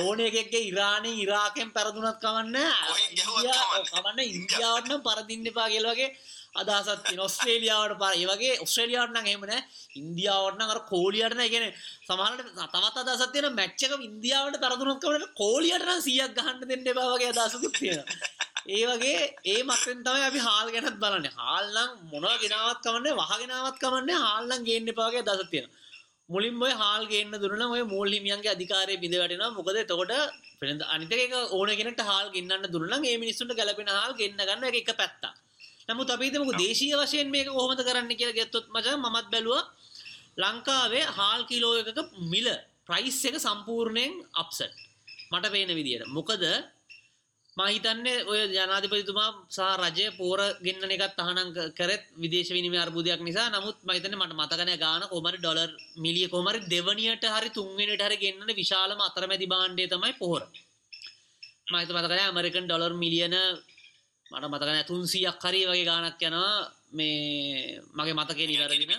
[0.00, 2.56] ඕන එකෙක්ගේ ඉරාණය ඉරාකෙන් පැරදුනත් කමන්න
[3.90, 4.88] කමන්න ඉන්දියාවට.
[4.88, 6.10] නම් පරදින්න එපා කියලවගේ
[6.56, 9.52] අදසත් ඔස්ට්‍රේලියාවට පර ඒවගේ ඔස්ට්‍රේලියාවටන හෙමන
[9.96, 11.66] ඉන්දියාවටන අර කෝලියටන ගෙන
[12.06, 18.04] සමහට තවත් අදසත් තියෙන මැච්චක ඉන්දියාවට තරදුනක්කවට කෝලියටන සියක් ගහන්න දෙන්න බවගේ අදසකුත් තියෙන
[18.66, 21.26] ඒ වගේ ඒ මක්ෙන් තමයි අපි හාල් ගැනත් බලන්න.
[21.38, 25.68] හාල්ලං මොනවා ගෙනාවත් කමන්න වහගෙනාවත් කමන්න හාල්ලං ගේන්න පාගේ දස තියෙන
[26.28, 29.56] මුලින් ඔය හාල් ගේන්න දුරන ඔය මෝල් හිමියන්ගේ අධිකාරය බිඳ වැටෙනවා.
[29.58, 30.12] මොකද තකොට
[30.60, 35.34] පෙන අනිතක ඕන කෙනට හාල් ගන්න දුරන ඒ මිනිස්සුන්ට ගැලපෙන හාල් ගන්න ගන්න එක පැත්තා
[35.88, 39.64] නමුත් අපිතමක දේශීය වශයෙන් මේක කොහොමද කරන්න කියලා ගත්තොත් මචං මමත් බැලුවා
[40.38, 41.98] ලංකාවේ හාල් කිලෝ එකක
[42.32, 42.48] මිල
[42.88, 44.74] ප්‍රයිස් එක සම්පූර්ණයෙන් අප්සෙට්
[45.32, 46.08] මට පේන විදියට.
[46.08, 46.42] මොකද
[47.56, 53.48] මහිතන්නේ ඔය ජනාධිපතිතුමා සහ රජය පෝර ගෙන්න්න එකත් අහනං කරත් විදේශ විනිම අර්බුදයක් නිසා.
[53.50, 55.70] නමුත් මහිතන මට මතකන ගාන කොමරි ඩොලර්
[56.04, 60.42] මිලිය කොමරි දෙවනියට හරි තුන්වෙනට හරි ගෙන්න්න විශාලම අතරමැති බාණ්ඩය තමයි පොහොර
[61.72, 63.36] මහිත මතකන ඇමරිකන් ඩොලර් මිලියන
[64.26, 66.54] මට මතකන තුන්සියක් හරි වගේ ගානක් යනවා.
[66.92, 68.92] මේ මගේ මතක නිවැරදින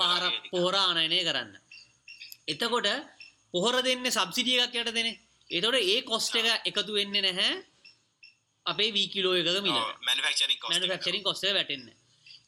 [0.00, 1.52] පාර පෝරානයනය කරන්න.
[2.48, 2.88] එතකොට
[3.52, 7.50] පොහොර දෙන්න සබ්සිටියක් යට දෙනේ එතොට ඒ කොස්ට එක එකතු වෙන්න නැහැ.
[8.66, 9.78] අපේ වීකිලෝ එකක මිල.
[10.70, 11.86] මැනිෆක්චරින් කොස්ට වැටෙන්න.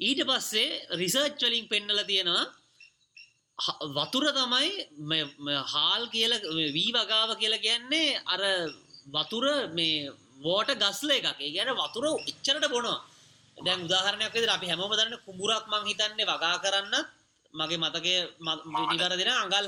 [0.00, 2.44] ඊට පස්සේ රිසර්ච් වලින් පෙන්නල තියෙනවා
[3.96, 4.70] වතුර තමයි
[5.72, 6.32] හාල් කියල
[6.76, 8.42] වී වගාව කියලා කියන්නේ අර
[9.08, 10.12] වතුර මේ
[10.44, 11.40] වෝට ගස්ල එකක්.
[11.56, 13.00] ගැන වතුර එච්චරට බොනවා.
[13.58, 16.94] දැන් උදාහරණයක් විදිහට අපි හැමෝම දන්න කුඹුරක් මං හිතන්නේ වගා කරන්න
[17.54, 18.14] මගේ මතකය
[18.88, 19.66] නිවැරදින අඟල්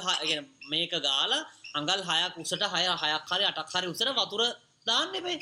[0.71, 1.43] මේක ගාලා
[1.75, 4.43] අඟල් හයක් උසට හය හයක් හරි අටක් හරි උසට වතුර
[4.87, 5.39] දාන්න එපේ.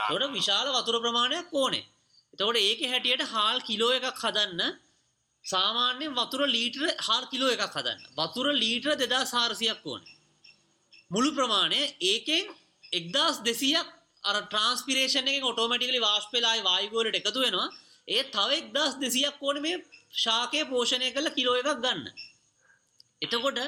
[0.00, 1.84] තොට විශාල වතුර ප්‍රමාණයක් ඕනේ.
[2.34, 4.78] එතකොට ඒක හැටියට හාල් කිලෝ එකක් හදන්න
[5.44, 8.00] සාමාන්‍යයෙන් වතුර ලීටර හාල් කිලෝ එකක් හදන්න.
[8.18, 10.02] වතුර ලීටර දෙදා සාරසියක් ඕන.
[11.10, 12.46] මුළු ප්‍රමාණය ඒකෙන්
[12.92, 13.88] එක්දස් දෙසියක්
[14.24, 17.68] අර ට්‍රන්ස්පිරේෂන එක ඔටෝමටිකලි වාශ්පෙලායි වායගෝලට එකතු වෙනවා.
[18.08, 19.82] ඒ තව එක්දස් දෙසියක් ඕන මේ
[20.14, 22.02] ශාකය පෝෂණය කළ කිලෝ එකක් ගන්න.
[23.22, 23.58] එතකොට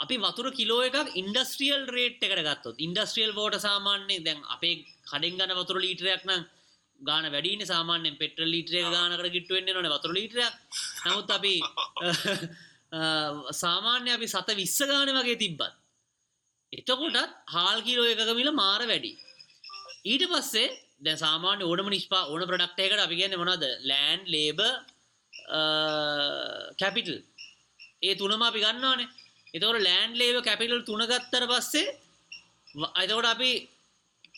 [0.00, 5.58] අපි වතුර කිලෝ එකක් ඉන්ඩස්ට්‍රියල් රේට් එකට ගත්තොත් ඉන්ඩස්ට්‍රියල් වෝට සාමාන්‍යයෙන් දැන් අපේ කඩෙන් ගන්න
[5.58, 6.42] වතුර ලීටරයක් නම්
[7.00, 10.52] ගාන වැඩින සාමාන්‍යෙන් පෙට්‍ර ලීටරය ගානකට ගිට්ටුවෙන්න්න නොන වතුර ලීටරයක්.
[11.04, 11.54] නමුත් අපි
[13.62, 15.74] සාමාන්‍ය අපි සත විස්ස ගාන වගේ තිබ්බත්
[16.72, 19.12] එතකොටත් හාල් කිලෝ එකක මිල මාර වැඩි.
[20.04, 20.68] ඊට පස්සේ
[21.00, 24.60] දැ සාමාන්‍ය ඕනම නිස්පා ඕන ප්‍රඩක්ටයකට අපි කියන්න මොනද ලෑන්් ලේබ
[26.80, 27.16] කැපිටල්
[28.02, 29.08] ඒ තුනම අපි ගන්නවානේ.
[29.54, 31.86] එතවට ලෑන්් ලේව කැපිටල් තුනගත්තර පස්සේ
[32.94, 33.52] අතකොට අපි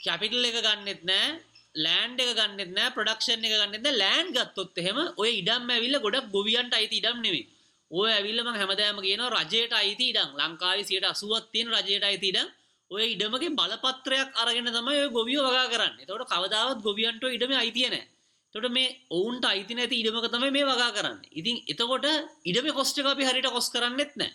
[0.04, 1.30] කැපිටල් එක ගන්නෙත් නෑ
[1.74, 6.78] ලෑන්් එක ගන්නෙත් නෑ ප්‍රඩක්ෂන් එක ගන්නෙද ලෑන්් ගත්තොත් එහෙම ඔය ඉඩම් ඇවිල්ල ගොඩක් ගොවියන්ට
[6.78, 7.46] අයිති ඉඩම් නෙවේ
[7.90, 10.30] ඔය ඇවිල්ලම හැමදෑම කියන රජයට අයිති ඉඩම්.
[10.40, 12.48] ලංකාවි සියට අසුවත්තියෙන් රජයට අයිති ඉඩම්.
[12.90, 15.94] ඔය ඉඩමගේ බලපත්‍රයක් අරගෙන තමයි ඔය ගොවිය වගා කරන්න.
[16.08, 17.96] තොට කවදාවත් ගොවියන්ට ඉඩම අයිතියන
[18.54, 21.18] තොට මේ ඔවුන්ට අයිති නැති ඉඩමක තමයි මේ වගා කරන්න.
[21.32, 22.06] ඉතින් එතකොට
[22.44, 24.32] ඉඩම කොස්්ට අපි හරිට කොස් කරන්නෙත් නෑ.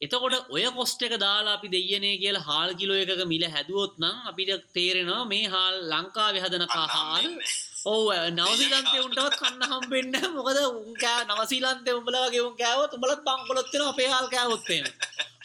[0.00, 4.50] එතකොට ඔය කොස්ට එක දාලා අපි දෙයනේ කියලා හාල් කිලෝ එකක මිල හැදුවොත් නම් අපිට
[4.72, 7.26] තේරෙනවා මේ හාල් ලංකාව හදන කහාල්
[7.86, 14.28] ඔව නවසිලන්තය උන්ටවත් කන්න හම්බෙන්න්න මොකද උන්කෑ නවසිලන්තය උඹලගේ උන් කෑවත් උඹලත් පංකොලොත්වෙන අපේ හාල්
[14.28, 14.86] කෑවොත්තේන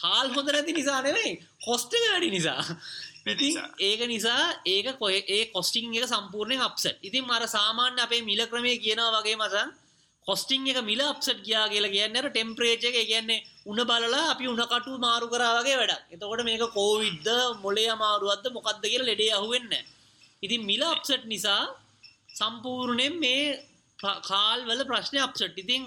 [0.04, 2.62] හාල් හොඳ නැති නිසා නෙවෙයි කොස්ට වැඩි නිසා.
[3.82, 8.74] ඒක නිසා ඒක කොහ ඒ කොස්ටිං එක සම්පූර්ණය අප්සට ඉතින් මර සාමාන්‍ය අපේ මිල ක්‍රමය
[8.78, 9.70] කියනවා වගේ මසන්
[10.28, 12.98] කොස්ටිං එක මිල අප්සට් ගියා කියලා කියන්නට ටෙම්පරේච එක.
[13.04, 16.04] කියන්නේ උන බලලා අපි උනකටු මාරු කරාවගේ වැඩක්.
[16.12, 17.28] එතකොට මේක කෝවිඩ්ද
[17.64, 19.74] මොලේ අමාරුවත්ද මොකක්ද කියලා ලෙඩේ අහුවෙන්න
[20.44, 21.64] ඉතින් මිල අප්සට් නිසා
[22.32, 23.44] සම්පූර්ණයෙන් මේ
[24.00, 25.84] කාල්වල ප්‍රශ්නය අප්සට් ඉතින්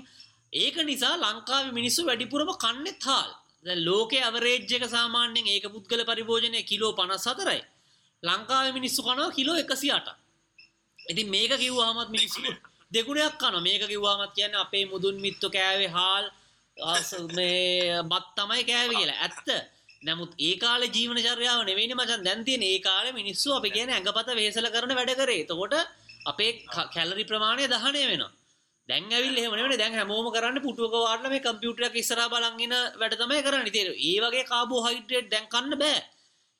[0.54, 3.30] ඒක නිසා ලංකාව මිනිස්සු වැඩිපුරම කන්නෙත් හාල්
[3.80, 7.62] ලෝක අවරේජ්ජක සාමාන්‍යෙන් ඒක පුද්ගල පරිභෝජනය කිලෝ පනස් සතරයි
[8.22, 10.08] ලංකාව මිනිස්සු කනවා කිලෝ එකසි අට
[10.98, 12.40] ඉතින් මේක කිව්වාමත් මිනිස්සු
[12.90, 16.24] දෙගුණයක් කන මේක කිව්වාමත් කියන්න අපේ මුදුන් මිත්තු කෑවේ හාල්
[17.32, 19.18] මේ බත් තමයි කෑව කියලා.
[19.18, 19.48] ඇත්ත.
[20.02, 22.24] නමුත් ඒකාල ජීවන චර්යාව නෙවෙයි මචන්.
[22.24, 25.44] දැන්තියෙන ඒ කාල මිනිස්සු අපි කියන ඇඟපත වේසල කරන වැඩ කරේ.
[25.44, 25.74] තකොට
[26.26, 26.52] අපේ
[26.94, 28.32] කැලරි ප්‍රමාණය දහනය වෙනවා.
[28.88, 33.70] දැන්ඇවිල් එහමන දැන් හැමෝම කරන්න පුටුවක වාටල මේ කම්පියුටරක් ඉස්සර බලංගෙන වැඩ තමයි කරන්න.
[33.76, 35.98] තේර ඒ වගේ කාබෝ හයිට්‍රේට් දැන් කන්න බෑ.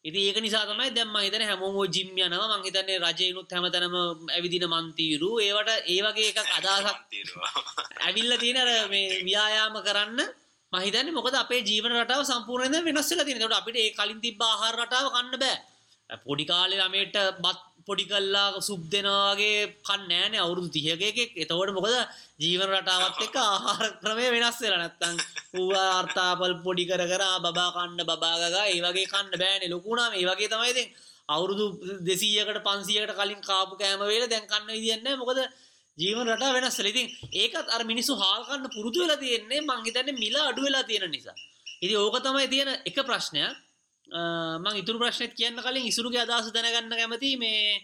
[0.07, 3.95] ඉති ඒක නිසා තමයි දැම්ම හිතන හැමෝම ජිම් යනවා මං හිතන්නේ රජයනුත් හැමතැනම
[4.31, 6.99] ඇවිදින මන්තීරු ඒවට ඒ වගේ එකක් අදහසක්
[8.01, 10.21] ඇවිල්ල තියෙන මේ ව්‍යායාම කරන්න
[10.73, 13.49] මහිතන්නේ මොකද අපේ ජීවන රටාව සම්පූර්ණයෙන් වෙනස් වෙලා තියෙනවා.
[13.49, 15.57] ඒකට අපිට ඒ කලින් තිබ්බ ආහාර රටාව කන්න බෑ.
[16.25, 17.59] පොඩි කාලේ ළමයට බත්
[17.89, 21.31] පොඩි කල්ලා සුප් දෙනවා වගේ කන්නේ නෑනේ අවුරුදු 30ක එකෙක්.
[21.43, 21.95] එතකොට මොකද
[22.43, 25.15] ජීවන රටාවත් එක්ක ආහාර ක්‍රමය වෙනස් වෙලා නැත්තම්
[25.61, 30.13] ඌ ආර්තාපල් පොඩි කර කර බබා කන්න බබා ගගා ඒ වගේ කන්න බෑනේ ලොකු උනාම
[30.15, 30.89] ඒ වගේ තමයි ඉතින්
[31.29, 31.65] අවුරුදු
[32.09, 35.41] 200කට 500කට කලින් කාපු කෑම වේල දැන් කන්න විදියක් නැහැ මොකද
[35.99, 36.93] ජීවන රටා වෙනස් වෙලා.
[36.95, 37.07] ඉතින්
[37.43, 41.37] ඒකත් අර මිනිස්සු හාල් කන්න පුරුදු වෙලා තියෙන්නේ මං හිතන්නේ මිල අඩු වෙලා තියෙන නිසා.
[41.85, 43.55] ඉතින් ඕක තමයි තියෙන එක ප්‍රශ්නයක්.
[44.09, 47.83] මං ඉතුරු ප්‍රශ්නෙත් කියන්න කලින් ඉසුරුගේ අදහස දැනගන්න කැමති මේ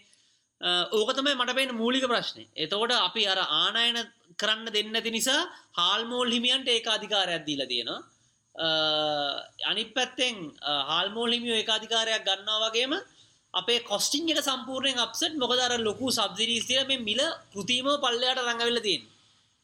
[0.91, 2.47] ඕක තමයි මට පේන මූලික ප්‍රශ්නේ.
[2.55, 3.97] එතකොට අපි අර ආනයන
[4.39, 5.41] කරන්න දෙන්නේ නැති නිසා
[5.77, 8.01] හාල්මෝල් හිමියන්ට ඒක අධිකාරයක් දීලා තියෙනවා.
[9.65, 10.35] අනිත් පැත්තෙන්
[10.89, 12.93] හාල්මෝල් හිමියෝ ඒක අධිකාරයක් ගන්නවා වගේම
[13.53, 17.21] අපේ කොස්ටිං එක සම්පූර්ණයෙන් අප්සෙට් මොකද අර ලොකු සබ්සිඩීස් තියෙන මේ මිල
[17.53, 19.11] කෘතිමව පල්ලයට රඟවිලා තියෙන්නේ.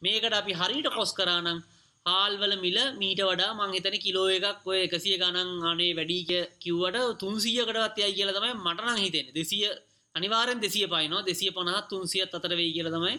[0.01, 1.59] මේකට අපි හරියට කොස් කරා නම්
[2.05, 6.19] හාල්වල මිල මීට වඩා මං හිතන්නේ කිලෝ එකක් ඔය 100 ගණන් අනේ වැඩි
[6.63, 9.33] කිව්වට 300කටවත් යයි කියලා තමයි මට නම් හිතෙන්නේ.
[9.33, 9.75] 200
[10.15, 13.15] අනිවාර්යෙන් 200 පයින්නවා 250 300ත් අතර වෙයි කියලා තමයි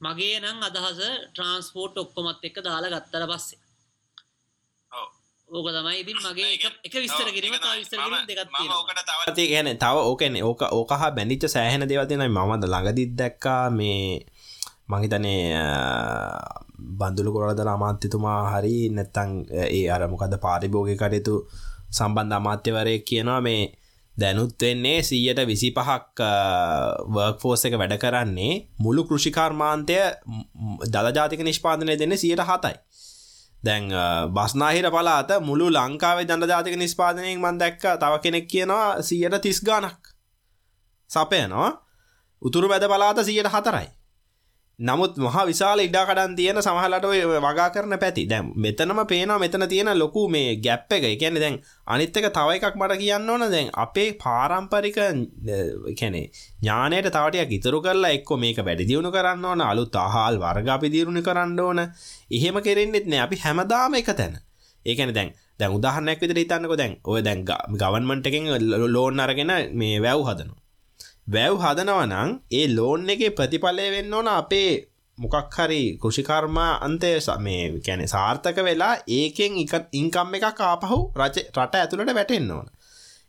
[0.00, 1.00] මගේ නම් අදහස
[1.32, 3.60] ට්‍රාන්ස්පෝර්ට් ඔක්කොමත් එක්ක දාලා ගත්තට පස්සේ.
[5.48, 6.50] ඕක තමයි ඉතින් මගේ
[6.86, 9.26] එක විස්තර කිරීම තව විස්තර කිරීම දෙකක් තියෙනවා.
[9.28, 14.26] තව කියන්නේ තව ඕකනේ ඕක ඕක හා බැඳිච්ච සෑහෙන දේවල් තියෙනවා මම ළඟදිත් දැක්කා මේ
[14.92, 15.42] මං හිතන්නේ
[16.98, 19.30] බන්දුලු කොරදල අමාත්‍යතුමා හරි නැත්තං
[19.66, 21.34] ඒ අර මොකද පාරිභෝගික කටයුතු
[21.90, 23.62] සම්බන්ධ අමාත්‍යවරයෙක් කියනවා මේ
[24.16, 26.28] දැනුත් වෙන්නේ සීයට විසි පහක්
[27.08, 29.96] වර්ක්ෆෝස් එක වැඩ කරන්නේ මුළු කෘෂිකර්මාන්තය
[30.86, 32.76] දළජාතික නිෂ්පාදනය දෙන්න සියට හතයි.
[33.62, 33.84] දැන්
[34.34, 40.12] බස්නාහිර පලාත මුළු ලංකාවේ දන්න ජාතික නිස්පාදනයෙන් මන් දැක්ක තව කෙනෙක් කියනවා සියට තිස් ගානක්
[41.10, 41.70] සපයනවා.
[42.42, 43.88] උතුරු බැද පලාත සියට හතරයි.
[44.82, 47.04] නමුත් මහ විශාල ඉඩාකඩන් තියෙන සමහලට
[47.44, 48.22] වගා කරන පැති.
[48.26, 51.04] දැම් මෙතනම පේනවා මෙතන තියෙන ලොකු මේ ගැප් එක.
[51.10, 53.44] එකැන දැන් අනිත් එක තව එකක් මට කියන්න ඕන.
[53.50, 54.98] දැන් අපේ පාරම්පරික
[55.98, 56.22] කැනෙ
[56.62, 59.62] ඥානයට තවටයක් ඉතුරු කරලා එක්කො මේක වැඩි දියුණු කරන්න ඕන.
[59.62, 61.80] අලුත් අහල් වර්ග අපි දියුණු කරන්න ඕන.
[62.30, 63.22] එහෙම කෙරෙන්න්නෙත් නෑ.
[63.26, 64.34] අපි හැමදාම එක තැන.
[64.86, 68.50] ඒකැන දැන් දැන් උදාහරනැක් විතර ඉතන්නක දැන් ඔය දැන් ගවන්මන්ට එකෙන්
[68.88, 70.61] ලෝන් අරගෙන මේ වැව් හදනු
[71.26, 74.70] වැව් හදනවනං ඒ ලෝන් එක ප්‍රතිඵලය වෙන්න ඕන අපේ
[75.18, 79.52] මොකක් හරි කෘෂිකර්මා අන්තය මේ කැනෙ සාර්ථක වෙලා ඒකෙන්
[79.92, 82.66] ඉන්කම් එක කාපහු රච රට ඇතුළට වැටෙන්න්න ඕන.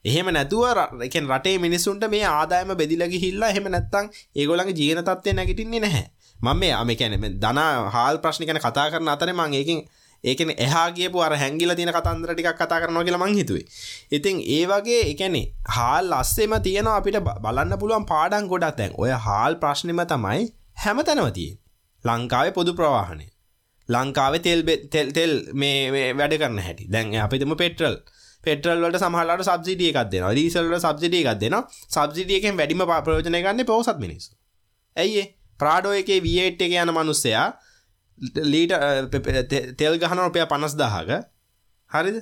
[0.06, 0.65] එහෙම නැතුව
[1.01, 6.06] රකෙන් රටේ මිනිසුන්ට මේ ආදායම බෙදිලගි හිල්ලා එහෙම නැත්තං ඒගොලගේ ජීන තත්වය නැගටින්නේ නැහැ.
[6.39, 9.79] මම මේ අම කැනෙ දනා හාල් ප්‍රශ්නිකන කතා කරන අතර මං ඒකින්
[10.24, 13.66] ඒකන එහා ගියපු අර හැංගිල තියෙන කතන්දර ටිකක් කතා කරනවා කියලා මං හිතුවේ.
[14.12, 18.96] ඉතින් ඒ වගේ ඒ කියන්නේ හාල් අස්සෙම තියෙන අපිට බලන්න පුළුවන් පාඩම් ගොඩක් දැන්.
[18.98, 21.62] ඔය හාල් ප්‍රශ්නෙම තමයි හැමතැනම තියෙන්නේ.
[22.06, 23.28] ලංකාවේ පොදු ප්‍රවාහනය.
[23.90, 26.90] ලංකාවේ තෙල් තෙල් තෙල් මේ වැඩ කරන හැටි.
[26.90, 27.98] දැන් අපිටම පෙට්‍රල්
[28.44, 30.34] පෙට්‍රල් වලට සමහරලාට සබ්සිඩිය එකක් දෙනවා.
[30.34, 31.64] ඩීසල් වලට සබ්සිඩිය එකක් දෙනවා.
[31.90, 34.32] සබ්සිඩිය එකෙන් වැඩිම ප්‍රයෝජනය ගන්න පොහොසත් මිනිස්සු.
[34.98, 35.28] ඇයි ඒ?
[35.60, 37.48] ප්‍රාඩෝ එකේ V8 එක යන මිනිස්සයා
[38.46, 38.74] ලීට
[39.78, 41.10] තෙල් ගහන රුපිය පනස් දාහක
[41.92, 42.22] හරිද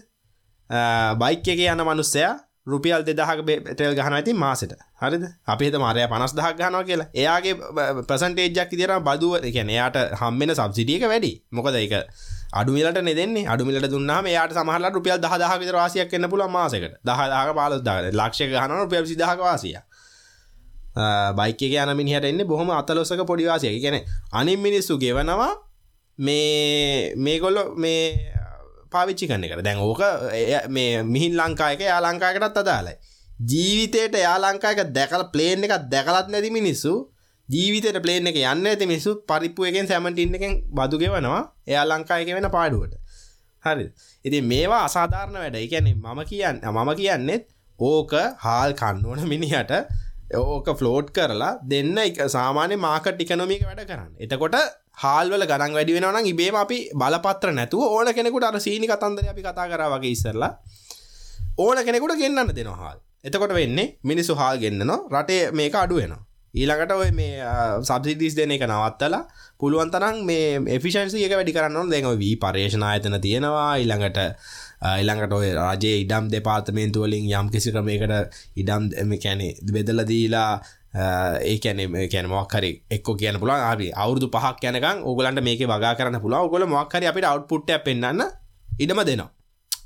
[1.18, 2.34] බයික් එක යන මනුස්සයා
[2.64, 3.42] රුපියල් දෙදහක
[3.76, 4.74] තෙල් ගහන ඇති මාසට.
[4.96, 5.24] හරිද?
[5.46, 7.08] අපිත මාරය පනස් දහක් ගනවා කියලා.
[7.14, 7.54] එයාගේ
[8.04, 11.32] ප්‍රසන්ටේජක් තිර බදුව එකන එයාට හම්බෙන සබ්සිටියක වැඩි.
[11.52, 11.94] මොකද එක
[12.54, 13.48] අඩුමිලට නෙදෙන්නේ.
[13.48, 16.94] අඩුමිලට දුන්නාම යාට සමහල රුපියල් දහදහ විතර වාසියක් කන්න පුල මාසකට.
[17.04, 19.78] දහදාක පාලස් දාග ලක්ෂ ගහන රුපියල් සිදහක වාසිය
[21.34, 24.02] බයික යන මිනිහට එන්නේ බොහොම අතලොස්සක පොඩිවාසිය ගැන
[24.34, 25.52] අනින් මිනිස්සු ගෙවනවා
[26.22, 28.02] මේ මේගොල්ලො මේ
[28.92, 30.02] පාවිච්චි කන්න කර දැන් ඕක
[30.70, 32.96] මේ මිහින් ලංකායක යා ලංකායකටත් අදාලයි
[33.52, 36.94] ජීවිතයට යා ලංකායක දැකල ප්ලේන් එකක් දැකලත් නැති මිනිස්සු
[37.50, 42.50] ජීවිතයට ප්ලේන් එක යන්න ඇති මිනිස්සු පරිප්පු එකෙන් සැමටින් එකෙන් බදු ගෙවනවා එයා ලංකායක වෙන
[42.58, 42.94] පාඩුවට.
[43.64, 43.86] හරි
[44.26, 45.58] ඉති මේවා අසාධාරණ වැඩ.
[45.58, 47.44] එකැනෙ මම කියන්න මම කියන්නෙත්
[47.80, 48.14] ඕක
[48.46, 49.74] හාල් කන්නවන මිනිහට
[50.44, 54.14] ඕක ෆ්ලෝට් කරලා දෙන්න එක සාමාන්‍ය මාකට ඉකනොමික වැඩ කරන්න.
[54.20, 54.58] එතකොට
[55.02, 59.68] හාල්වල ගණන් වැඩි වෙනවනම් ඉබේම අපි බලපත්‍ර නැතුව ඕන කෙනෙකුට අර සීනි කතන්දර අපි කතා
[59.68, 60.52] කරා වගේ ඉස්සරලා
[61.60, 63.00] ඕන කෙනෙකුට ගෙන්න්න දෙනවා හාල්.
[63.24, 67.44] එතකොට වෙන්නේ මිනිස්සු හාල් ගෙන්න්නනවා රටේ මේක අඩුවෙනවා ඊළඟට ඔය මේ
[67.80, 69.22] සබසිඩිස් දෙන එක නවත්තලා
[69.58, 73.70] පුළුවන් තරම් මේ එෆිෂන්සි එක වැඩි කරන්න දෙක වී පර්ේෂණ ඇතන තියෙනවා.
[73.78, 74.20] ඊළඟට
[75.00, 80.52] ඉළඟට ඔය රජයේ ඉඩම් දෙපාර්තමේන්තුවලින් යම් කිසි ක්‍රමයකට ඉඩම් කැනෙ බෙදල දීලා
[80.94, 86.42] ඒකැන කැන මොක්හරි එක්ක කියන පුලා ආරි අවුදු පහක් යනකම් ඔගලන්ට මේක වගා කරන්න පුලා
[86.44, 88.24] ඔගොල මොක්හරි අපිට අවට්පුට්ට පෙන්න්න
[88.80, 89.32] ඉඩම දෙනවා.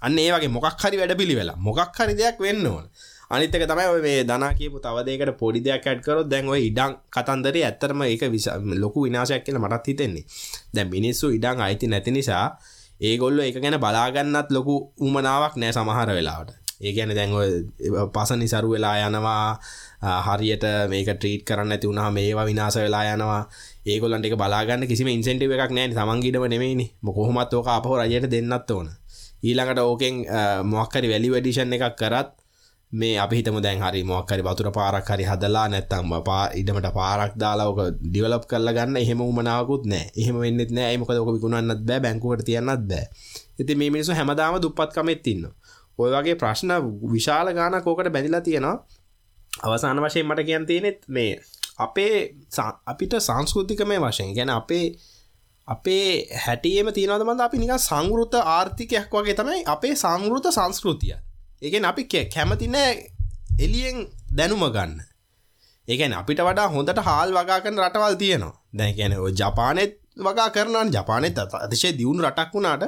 [0.02, 2.86] අන්න ඒ වගේ මොකක් හරි වැඩ පිළිවෙලා මොකක් හරි දෙයක් වෙන්න ඕන.
[3.30, 8.50] අනිතක තමයි මේ දනා කියපු තවදේකට පොඩි දෙයක් ඇඩ්කරොත් දැන්ව ඉඩං කතන්දරේ ඇත්තරම ඒක විස
[8.84, 10.26] ලොකු විනාශයක් කියල මටත් හිතෙන්නේ.
[10.74, 12.46] දැ මිනිස්සු ඉඩං අයිති නැති නිසා
[13.02, 16.65] ඒගොල්ල එක ගැන බලාගන්නත් ලොකු උමනාවක් නෑ සමහර වෙලාවට.
[16.82, 17.36] ඒ ගැන දැන්ව
[18.12, 19.60] පස නිසරු වෙලා යනවා
[20.28, 23.42] හරියට මේක ට්‍රීට් කරන්න ඇති වුණා මේවා විනාස වෙලා යනවා.
[23.86, 25.94] ඒගොල්ලන්ට එක බලාගන්න කිසිම ඉන්සෙන්ටිව එකක් නෑ.
[25.94, 28.90] සමන්ගීටම නෙමේනි මොකොහොමත් ඕක අපහ රජයට දෙන්නත් ඕන.
[29.44, 30.16] ඊළඟට ඕකෙන්
[30.66, 32.30] මොක්කරි වැලි වැඩිෂන් එකක් කරත්
[32.92, 37.80] මේ අපි හිතම දැන් හරි මොක්කරි වතුර පාරක් හරි හදලා නැත්තම් පා ඉඩමට පාරක් දාලාක
[38.04, 42.84] ඩිවලප් කරල ගන්න එහෙම උමනාවකුත් නෑ එහෙම වෙන්නෙත් නෑ ඒමක ෝක විකුණන්නත් බෑ බැංකුවට තියන්නත්
[42.90, 43.06] බෑ.
[43.60, 45.46] ඇති මේ මිනිසු හැමදාම දුප්පත්කමෙත් ඉන්න
[46.00, 46.72] ඔය වගේ ප්‍රශ්න
[47.10, 48.78] විශාල ගාන කෝකට බැඳිලා තියෙනවා.
[49.64, 51.32] අවසාන වශයෙන් මට කියන් තියෙනෙත් මේ
[51.78, 52.16] අපේ
[52.86, 54.86] අපිට සංස්කෘතිකමය වශයෙන් ගැන අපේ
[55.68, 61.16] අපේ හැටියම තියනවද මඳ අපි නික සංගෘත ආර්ථිකයක් වගේ තමයි අපේ සංගෘත සංස්කෘතිය.
[61.62, 62.92] ඒකෙන් අපි කැමති නෑ
[63.60, 63.98] එලියෙන්
[64.32, 65.00] දැනුම ගන්න.
[65.88, 68.56] ඒකැන අපිට වඩා හොඳට හාල් වගා කරන රටවල් තියෙනවා.
[68.74, 72.84] දැන් ගැන ජපානෙත් වගා කරනන් ජපානෙත් අතිශය දියුණු රටක් වුණාට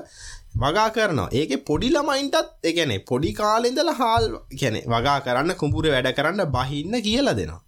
[0.58, 1.30] වගා කරනවා.
[1.32, 7.36] ඒක පොඩි ළමයින්ටත් එකන පොඩි කාලෙදල හාල් ගැන වගා කරන්න කුඹුර වැඩ කරන්න බහින්න කියලා
[7.36, 7.62] දෙනවා.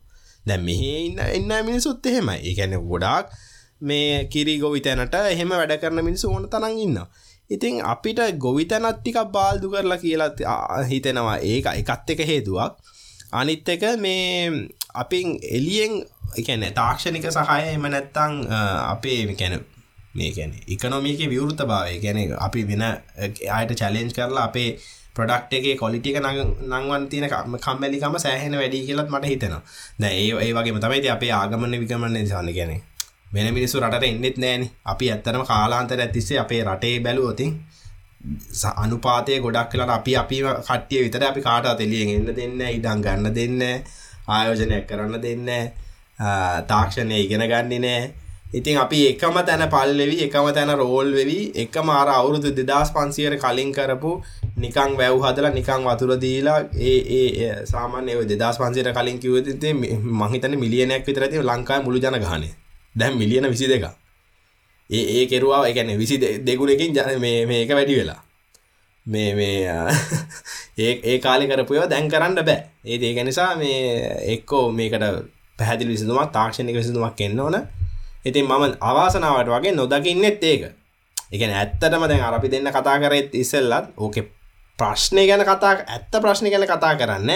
[0.46, 3.34] දැ මෙහෙ ඉන්න එන්න මිනිසුත් එහෙම ඒකැන ගොඩාක්
[3.82, 7.08] මේ කිරි ගොවි තැනට එහෙම වැඩ කරන මිනිසු ඕන තරන් ඉන්නවා.
[7.50, 11.38] ඉතින් අපිට ගොවිතැනත් ටිකක් බාල්දු කරලා කියලා හිතෙනවා.
[11.44, 12.74] ඒක එකත් එක හේතුවක්.
[13.32, 15.94] අනිත් එක මේ අපින් එලියෙන්
[16.36, 18.34] එකන තාක්ෂණික සහය එම නැත්තං
[18.86, 19.62] අපේ කැන
[20.16, 22.00] මේ කැන ඉකනොමික විවෘත භාවය.
[22.04, 22.84] ගැන අපි වෙන
[23.52, 24.70] අයට චලෙන්ජ් කරලා අපේ
[25.16, 27.26] ප්‍රඩක්් එකේ කොලිටික නංවන් තියන
[27.66, 29.64] කම්මැලිකම සෑහෙන වැඩි කියලත් මට හිතෙනවා.
[30.02, 32.82] දැ ඒ ඒ වගේ තමයි අපේ ආගමන විකමන්න සන්න ගැනේ
[33.34, 34.64] වෙන මිනිස්සු රට එන්නෙත් නෑන.
[34.86, 37.52] අපි ඇත්තරම කාලාන්තර ඇතිස්සේ අපේ රටේ බැලුවතින්
[38.76, 43.62] අනුපාතය ගොඩක් කලට අපි අපි කට්ටිය විතර අපි කාට අතෙලියෙන් එන්න දෙන්න ඉඩම් ගන්න දෙන්න
[44.30, 45.48] ආයෝජනයක් කරන්න දෙන්න
[46.72, 48.02] තාක්ෂණය ඉගෙන ගන්නේ නෑ.
[48.50, 53.72] ඉතින් අපි එකම තැන පල්ලෙවි එකම තැන රෝල් වෙවි එක මාර අවුරුදු දෙදස් පන්සියට කලින්
[53.72, 54.12] කරපු
[54.58, 59.74] නිකං වැව් හදලා නිකං වතුර දීලා ඒ ඒ සාමාන්‍ය දෙදස් පන්සියට කලින් කිවතේ
[60.22, 62.54] මහිතන මිලියනයක් විතරති ලංකායි මුළු ජන ගහනේ
[62.96, 63.90] දැම් මිලියන විසි දෙක
[64.90, 68.22] ඒ ඒ කෙරවා එකැන විසි දෙගුණකින් ජන මේ මේක වැඩි වෙලා.
[69.06, 69.58] මේ මේ
[70.78, 72.64] ඒ ඒ කාලි කරපුයව දැන් කරන්න බෑ.
[72.86, 73.78] ඒ ඒක නිසා මේ
[74.34, 75.06] එක්කෝ මේකට
[75.60, 77.58] පැහැදිලි විසිදුමක් තාක්ෂණක විසිදුමක් එන්න ඕන.
[78.20, 80.64] ඉතින් මම අවාසනාවට වගේ නොදකින්නෙත් ඒක.
[81.32, 84.22] එකන ඇත්තටම දැන් අරපි දෙන්න කතා කරෙත් ඉස්සෙල්ලත් ඕකෙ
[84.80, 87.32] ප්‍රශ්නය ගැන කතා ඇත්ත ප්‍රශ්න ගැන කතා කරන්න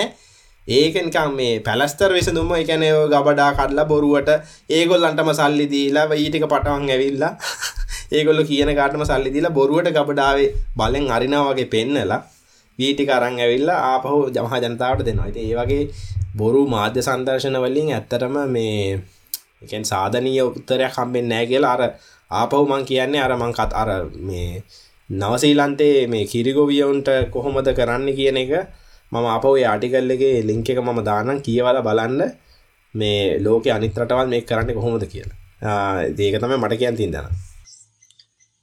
[0.68, 4.30] ඒකනිකම් මේ පැලස්තර විසඳුම එකැන ගබඩා කඩලා බොරුවට
[4.70, 7.34] ඒගොල්ලන්ටම සල්ලි දීලා ඊටික පටවන් ඇවිල්ලා
[8.16, 12.22] ඒගොල්ල කියන කාටම සල්ලි දීලා බොරුවට ගබඩාවේ බලෙන් අරිනා වගේ පෙන්නලා
[12.80, 15.28] වීටික අරං ඇවිල්ලා ආපහු ජමහා ජනතාවට දෙනවා.
[15.28, 15.84] ඉතින් ඒ වගේ
[16.38, 18.80] බොරු මාධ්‍ය සංදර්ශන වලින් ඇත්තටම මේ
[19.66, 21.84] එකෙන් සාධනීය උත්තරයක් හම්බෙන්නේ නැහැ කියලා අර
[22.32, 23.90] ආපහු මං කියන්නේ අර මං කත් අර
[24.28, 24.64] මේ
[25.10, 28.54] නවසීලන්තේ මේ කිරිගොවියවුන්ට කොහොමද කරන්න කියන එක
[29.12, 32.22] මම අප ඔය ආටිකල් එකේ ලිංක එක මම දානම් කියවල බලන්න
[32.96, 35.38] මේ ලෝක අනිත් රටවල් මේ කරන්න කොහොමද කියලා.
[36.18, 37.28] ඒක තම මට කියන් තින්දන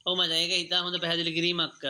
[0.05, 1.83] ඕම ජයක ඉතා හොඳ පැහැදිලි කිරීමක්.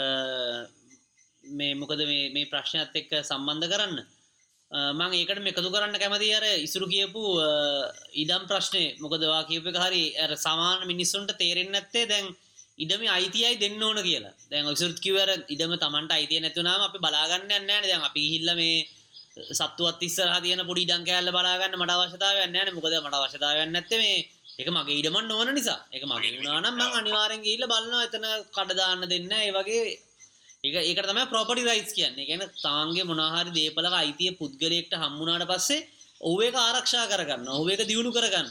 [1.44, 3.98] මේ මොකද මේ ප්‍රශ්නයත් එක්ක සම්බන්ධ කරන්න?
[4.72, 7.22] මං ඒකට එකතු කරන්න කැමති අර ඉසුරු කියපු
[8.16, 10.04] ඉඩම් ප්‍රශ්නය මොකදවා කියප හරි
[10.38, 12.28] සමාන මිනිස්සුන්ට තේරෙන් ඇත්තේ දැන්
[12.78, 14.34] ඉඩම අයිතියයි දෙන්න ඕන කියලා.
[14.52, 18.88] දැන් ඔක්සුත් කිවර ඉඩම තමන්ට අයිතිය නැතුනාම අපි බලාගන්න යන්න දැන් අපි හිල්ල මේ
[19.52, 22.72] සත්තුවත් ඉස්සරහ තියන පොඩි ඩං කෑල්ල බලාගන්න මට අවශ්‍යතාවයන්න න.
[22.78, 24.16] මොකද මට අවශ්‍යතාවයන්න නැත්ත මේ
[24.62, 25.80] එක මගේ ඉඩමන් නොවන නිසා.
[25.92, 29.84] එක මගේ වුණනම් මං අනිවාරෙන් ඉල්ල බලන්න එතන කඩදාන්න දෙන්න ඒ වගේ
[30.64, 32.26] එක ඒක තම ප්‍රොපටි රයිස් කියන්නේ.
[32.30, 35.88] ගැන තාන්ගේ මොනාහරි දේපලක අයිතිය පුද්ගලයෙක්ට හම්මුණට පස්සේ
[36.22, 38.50] ඔහුඒක ආරක්ෂා කරගන්න ඔහුඒක දියුණු කරගන්න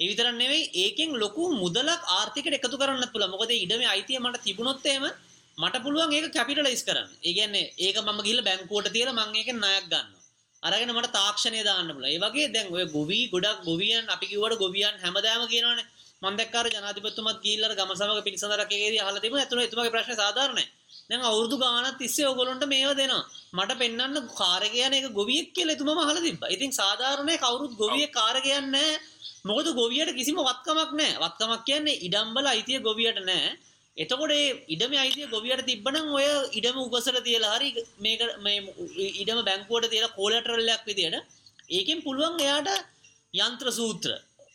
[0.00, 5.06] එවිතරන් නෙවෙයි ඒකෙන් ලොකු මුදලක් ආර්ථිකට එකතු කරන්න පුළ මොකද ඉඩම අයිතිය මට තිබුණොත්තේම
[5.58, 7.08] මට පුළුවන් ඒක කැපිටලයිස් කරන්න.
[7.22, 10.10] ඒගන්නේ ඒක මම ගිල බැංකෝට තියල මංඒක නයක් ගන්න
[10.62, 14.94] අරගෙන මට තාක්ෂණය දාන්න පුල ඒ වගේ දැන් ඔය ගොවී ගොඩක් ගොවියන් අපි කිවට ගොවියන්
[14.98, 15.80] හැමදාම කියනවන
[16.24, 20.66] මන්දක්කාර ජනාතිපත්තුමත් කියීල්ල ගමසමක පිසඳරකගේ හලතිම ඇතුළ එතුමගේ ප්‍රශ්න සාධාරණය.
[21.12, 23.24] දැන් අවුරුදු ගානත් තිස්සේ ඔගොලොන්ට මේවා දෙනවා.
[23.52, 28.76] මට පෙන්න්න කාරගයන එක ගොවියෙක් කියල එතුම හල තිබ ඉතින් සාධාරණය කවුරුත් ගොවිය කාරගයන්න
[29.44, 33.52] මොකද ගොවියට කිසිම වත්කමක් නෑ වත්කමක් කියන්නේ ඉඩම්බල අයිතිය ගොවියට නෑ
[33.96, 34.32] එතකොට
[34.68, 38.20] ඉඩම අයිතිය ගොවියට තිබ්බනම් ඔය ඉඩම උගසර තියලා හරි මේක
[39.14, 41.16] ඉඩම බැංකුවට තියලා කෝලටරල්ලයක් විදියට
[41.70, 42.70] ඒකෙන් පුළුවන් එයාට
[43.34, 44.12] යන්ත්‍ර සූත්‍ර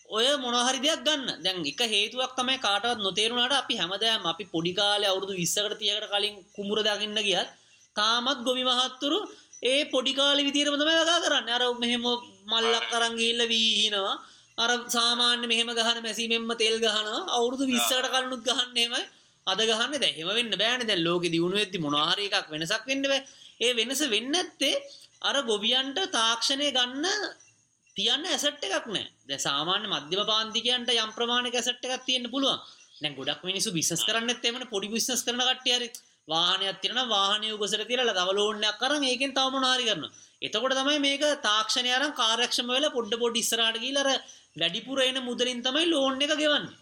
[0.09, 1.43] ඔය මොනහරි දෙයක් ගන්න.
[1.43, 6.35] දැන් එක හේතුවක් තමයි කාටවත් නොතේරුණාට අපි හැමදාම අපි පොඩි කාලේ අවුරුදු 20කට 30කට කලින්
[6.55, 7.49] කුඹුර දකින්න ගියත්
[7.95, 9.19] තාමත් ගොවි මහත්තුරු
[9.63, 11.53] ඒ පොඩි කාලේ විදියටම තමයි වගා කරන්නේ.
[11.53, 12.03] අර මෙහෙම
[12.45, 14.15] මල්ලක් අරන් ගිහිල්ලා වීහිනවා.
[14.57, 17.21] අර සාමාන්‍ය මෙහෙම ගහන මැසීමෙන්ම තෙල් ගහනවා.
[17.29, 19.03] අවුරුදු 20කට කලිනුත් ගහන්නේ එහෙමයි
[19.47, 20.87] අද ගහන්නේ දැන් එහෙම වෙන්න බෑනේ.
[20.89, 23.21] දැන් ලෝකෙ දියුණු වෙද්දි මොනවා හරි එකක් වෙනසක් වෙන්න බෑ.
[23.59, 24.75] ඒ වෙනස වෙන්නේ නැත්තේ
[25.21, 27.05] අර ගොවියන්ට තාක්ෂණය ගන්න
[27.97, 29.05] තියන්න ඇසට් එකක් නෑ.
[29.27, 32.59] දැන් සාමාන්‍ය මධ්‍යම පාන්තිකයන්ට යම් ප්‍රමාණයක ඇසට් එකක් තියෙන්න පුළුවන්.
[33.01, 35.89] දැන් ගොඩක් මිනිස්සු බිස්නස් කරන්නත් එමනේ පොඩි බිස්නස් කරන කට්ටිය හරි.
[36.27, 40.11] වාහනයක් තියෙනවා වාහනේ උගසට තියලා තව ලෝන් එකක් අරන් ඒකෙන් තව මොනවා හරි කරනවා.
[40.41, 44.19] එතකොට තමයි මේක තාක්ෂණය අරන් කාර්යක්ෂම වෙලා පොඩ පොඩ ඉස්සරහට ගිහිල්ලා අර
[44.55, 46.75] වැඩිපුර එන මුදලින් තමයි ලෝන් එක ගෙවන්නේ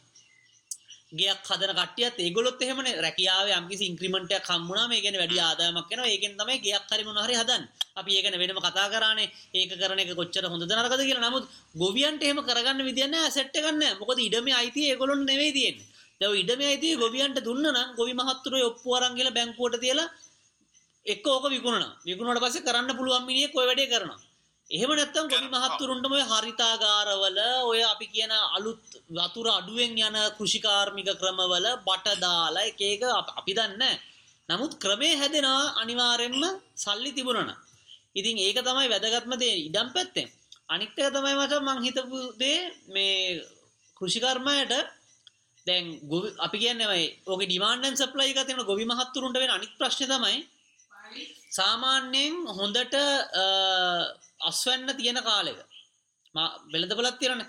[1.11, 6.07] ගයක් හදන කටියත් ඒගොලොත් එහෙම රැකියාව යම්කිසි ඉන්ක්‍රිමෙන්ට් එකක් හම්බුණා මේ කියන්නේ වැඩි ආදායමක් එනවා.
[6.07, 7.69] ඒකෙන් තමයි ගයක් හරි මොනවා හරි හදන්නේ.
[7.95, 9.29] අපි ඒක වෙනම කතා කරානේ.
[9.53, 11.25] ඒක කරන එක කොච්චර හොඳද නරකද කියලා.
[11.25, 13.99] නමුත් ගොවියන්ට එහෙම කරගන්න විදියක් නැහැ ඇසෙට් එකක් නැහැ.
[14.01, 15.87] මොකද ඉඩමේ අයිතිය ඒගොල්ලොන්ට නෙවෙයි තියෙන්නේ.
[16.19, 20.09] දැන් ඉඩමේ අයිතිය ගොවියන්ට දුන්නා නම් ගොවි මහත්තුරු ඔප්පු අරන් ගිහලා බැංකුවට තියලා
[21.05, 21.93] එක්ක ඕක විකුණනවා.
[22.07, 24.24] විකුණුවාට පස්සේ කරන්න පුළුවන් මිනිහෙක් ඔය වැඩේ කරනවා.
[24.71, 31.67] එහෙම නැත්තම් ගොවි මහත්තුරුන්ටම ඔය හරිතාගාරවල ඔය අපි කියන අලුත් වතුර අඩුවෙන් යන කෘෂිකාර්මික ක්‍රමවල
[31.88, 33.95] බට දාලා එක එක අපි දන්නේ
[34.49, 36.43] නමුත් ක්‍රමේ හැදෙනවා අනිවාර්යෙන්ම
[36.78, 37.58] සල්ලි තිබුණා
[38.15, 39.56] ඉතින් ඒක තමයි වැදගත්ම දේ.
[39.62, 40.28] ඉඩම් පැත්තෙන්.
[40.67, 43.41] අනිත් එක තමයි මචං මං හිතපු දේ මේ
[43.97, 44.73] කෘෂිකර්මයට
[45.67, 49.73] දැන් ගොවි අපි කියන්නේ මේ ඕකේ ඩිමාන්ඩ් ඇන්ඩ් සප්ලයි එක තියෙන ගොවි මහත්තුරුන්ට වෙන අනිත්
[49.78, 50.38] ප්‍රශ්නේ තමයි
[51.51, 52.95] සාමාන්‍යයෙන් හොඳට
[54.49, 55.60] අස්වැන්න තියෙන කාලෙක
[56.73, 57.47] වෙළඳපොලක් තියෙනනේ.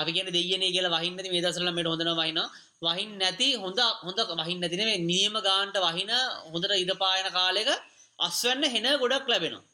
[0.00, 2.48] අපි කියන්නේ දෙයියනේ කියලා වහින්න නැති මේ දවස්වල මේට හොඳනවා වහිනවා.
[2.86, 6.10] වහින් නැති හොඳ හොඳ වහින් නැති නෙමෙයි නියම ගානට වහින
[6.52, 7.70] හොඳට ඉර පායන කාලෙක
[8.18, 9.64] අස්වැන්න හෙන ගොඩක් ලැබෙනවා.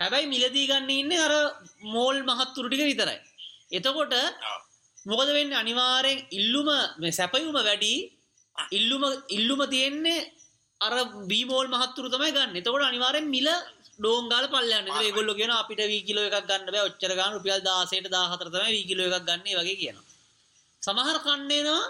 [0.00, 1.34] හැබැයි මිලදී ගන්න ඉන්නේ අර
[1.94, 3.18] මෝල් මහත්තුරු ටික විතරයි.
[3.76, 4.14] එතකොට
[5.06, 5.60] මොකද වෙන්නේ?
[5.62, 6.68] අනිවාර්යෙන් ඉල්ලුම
[7.00, 7.94] මේ සැපයුම වැඩි.
[8.78, 9.02] ඉල්ලුම
[9.36, 10.20] ඉල්ලුම තියෙන්නේ
[10.80, 10.94] අර
[11.30, 12.58] බීමෝල් මහත්තුරු තමයි ගන්න.
[12.60, 13.48] එතකොට අනිවාර්යෙන් මිල
[13.98, 16.86] ඩෝංගාල පල්ලයන් ඉතින් ඒගොල්ලෝ කියනවා අපිට වී කිලෝ එකක් ගන්න බෑ.
[16.88, 20.06] ඔච්චර ගන්න රුපියල් 16ට 14 තමයි වී කිලෝ එකක් ගන්න ඒ වගේ කියනවා.
[20.82, 21.82] සමහර කන්නේනවා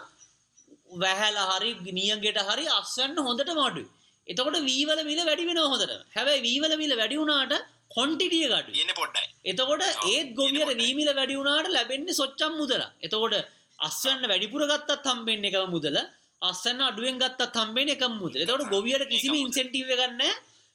[1.03, 3.89] වැහැලා හරි නියඟෙට හරි අස්වැන්න හොඳටම අඩුයි
[4.27, 5.93] එතකොට වී වල මිල වැඩි වෙනවා හොඳට.
[6.17, 7.55] හැබැයි වී වල මිල වැඩි වුණාට
[7.97, 9.27] කොන්ටිටිය ගඩු ඉන්නේ පොඩ්ඩයි.
[9.51, 12.83] එතකොට ඒත් ගොවියට වී මිල වැඩි වුණාට ලැබෙන්නේ සොච්චම් මුදල.
[13.07, 13.35] එතකොට
[13.79, 15.97] අස්වැන්න වැඩිපුර ගත්තත් හම්බෙන්නේ එකම මුදල.
[16.43, 18.41] අස්සන්න අඩුවෙන් ගත්තත් හම්බෙන්නේ එකම මුදල.
[18.45, 20.35] එතකොට ගොවියට කිසිම ඉන්සෙන්ටිව් එකක් නැහැ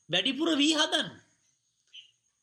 [0.10, 1.10] වැඩිපුර වී හදන්න.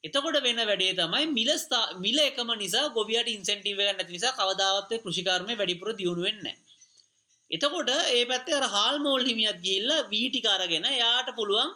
[0.05, 1.51] එතකොට වෙන වැඩේ තමයි මිල
[1.99, 6.57] මිල එකම නිසා ගොවියට ඉන්සෙන්ටිව් එකක් නැති නිසා කවදාවත් කෘෂිකර්මය වැඩිපුර දියුණු වෙන්නේ
[7.51, 11.71] එතකොට ඒ පැත්තේ අර හාල් මෝල් හිමියත් ගිහිල්ලා වී ටික අරගෙන එයාට පුළුවන්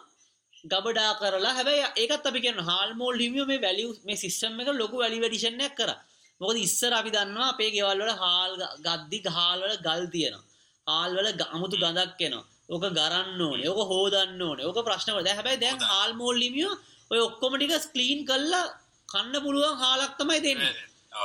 [0.63, 4.95] ගබඩා කරලා හැබැයි ඒකත් අපි කියන හාල් මෝල් හිමියෝ මේ වැලියු මේ සිස්ටම් එක ලොකු
[4.97, 5.99] වැලියු ඇඩිෂන් එකක් කරා.
[6.41, 8.51] මොකද ඉස්සර අපි දන්නවා අපේ ගෙවල් වල හාල්
[8.85, 10.45] ගද්දි හාල් වල ගල් තියෙනවා.
[10.87, 12.50] හාල් වල අමුතු ගඳක් එනවා.
[12.73, 14.65] ඕක ගරන්න ඕනේ ඕක හෝදන්න ඕනේ.
[14.69, 15.25] ඕක ප්‍රශ්න වල.
[15.27, 16.73] දැන් හැබැයි දැන් හාල් මෝල් ලිමියෝ
[17.11, 18.65] ඔය ඔක්කොම ටික ස්ක්ලීන් කරලා
[19.09, 20.73] කන්න පුළුවන් හාලක් තමයි දෙන්නේ.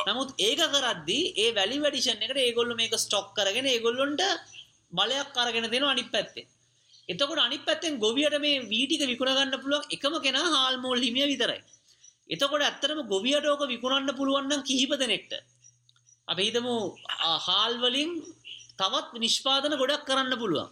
[0.06, 4.22] නමුත් ඒක කරද්දී ඒ වැලි වැඩිෂන් එකට ඒගොල්ලෝ මේක ස්ටොක් කරගෙන ඒගොල්ලොන්ට
[4.92, 6.46] බලයක් අරගෙන දෙනවා අනිත් පැත්තේ.
[7.08, 11.26] එතකොට අනිත් පැත්තෙන් ගොවියට මේ වී ටික විකුණ ගන්න පුළුවන් එකම කෙනා හාල් මෝල් හිමිය
[11.32, 11.60] විතරයි.
[12.30, 15.32] එතකොට ඇත්තටම ගොවියට ඕක විකුණන්න පුළුවන් නම් කිහිප දෙනෙක්ට.
[16.28, 16.74] අපි හිතමු
[17.46, 18.10] හාල් වලින්
[18.80, 20.68] තවත් නිෂ්පාදන ගොඩක් කරන්න පුළුවන්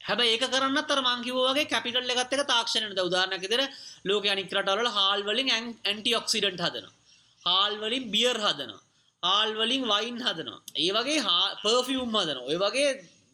[0.00, 4.52] හැබැයි ඒක කරන්න අර මං කිව්වා වගේ කැපිටල් එකත් එක තාක්ෂණයට උදාහරණයක් විදිහට ලෝකේ අනික්
[4.56, 6.94] රටවල හාල් වලින් ඇන්ටි ඔක්සිඩන්ට් හදනවා.
[7.42, 8.82] හාල් වලින් බියර් හදනවා.
[9.22, 10.60] හාල් වලින් වයින් හදනවා.
[10.76, 11.20] ඒ වගේ
[11.62, 12.48] පර්ෆියුම් හදනවා.
[12.50, 12.90] ඔය වගේ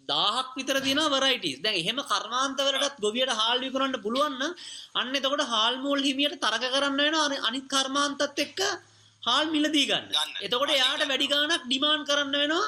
[0.08, 1.60] දාහක් විතර තියෙන වරයිටිස්.
[1.64, 4.52] දැන් එහෙම කර්මාන්තවලටත් ගොවියට හාල් විකුණන්න පුළුවන් නම්
[4.94, 8.60] අන්න එතකොට හාල් මෝල් හිමියට තරක කරන්න වෙනවා අනිත් කර්මාන්තත් එක්ක
[9.22, 10.34] හාල් මිලදී ගන්න.
[10.40, 12.66] එතකොට එයාට වැඩි ගාණක් ඩිමාන්ඩ් කරන්න වෙනවා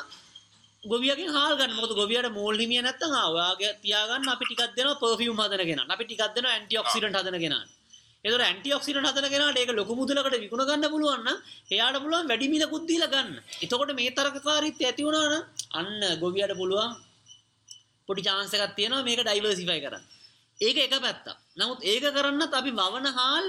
[0.93, 5.37] ගොවියගෙන් හාල් ගන්න මොකද ගොවියට මෝල් හිමිය නැත්තම් ආ ඔයාගේ තියාගන්න අපි ටිකක් දෙනවා පර්ෆියුම්
[5.41, 5.87] හදන කෙනා.
[5.95, 7.65] අපි ටිකක් දෙනවා ඇන්ටි ඔක්සිඩන්ට් හදන කෙනා.
[8.25, 11.39] ඒතර ඇන්ටි ඔක්සිඩන්ට් හදන කෙනාට ඒක ලොකු මුදලකට විකුණ ගන්න පුළුවන් නම්
[11.75, 13.37] එයාට පුළුවන් වැඩි මිලකුත් දීලා ගන්න.
[13.65, 15.45] එතකොට මේ තරකකාරීත්වය ඇති වුණා නම්
[15.79, 15.91] අන්න
[16.23, 16.97] ගොවියට පුළුවන්
[18.09, 20.05] පොඩි chance එකක් තියෙනවා මේක ඩයිවර්සිෆයි කරන්න.
[20.61, 21.37] ඒක එක පැත්තක්.
[21.59, 23.47] නමුත් ඒක කරන්නත් අපි වවන හාල්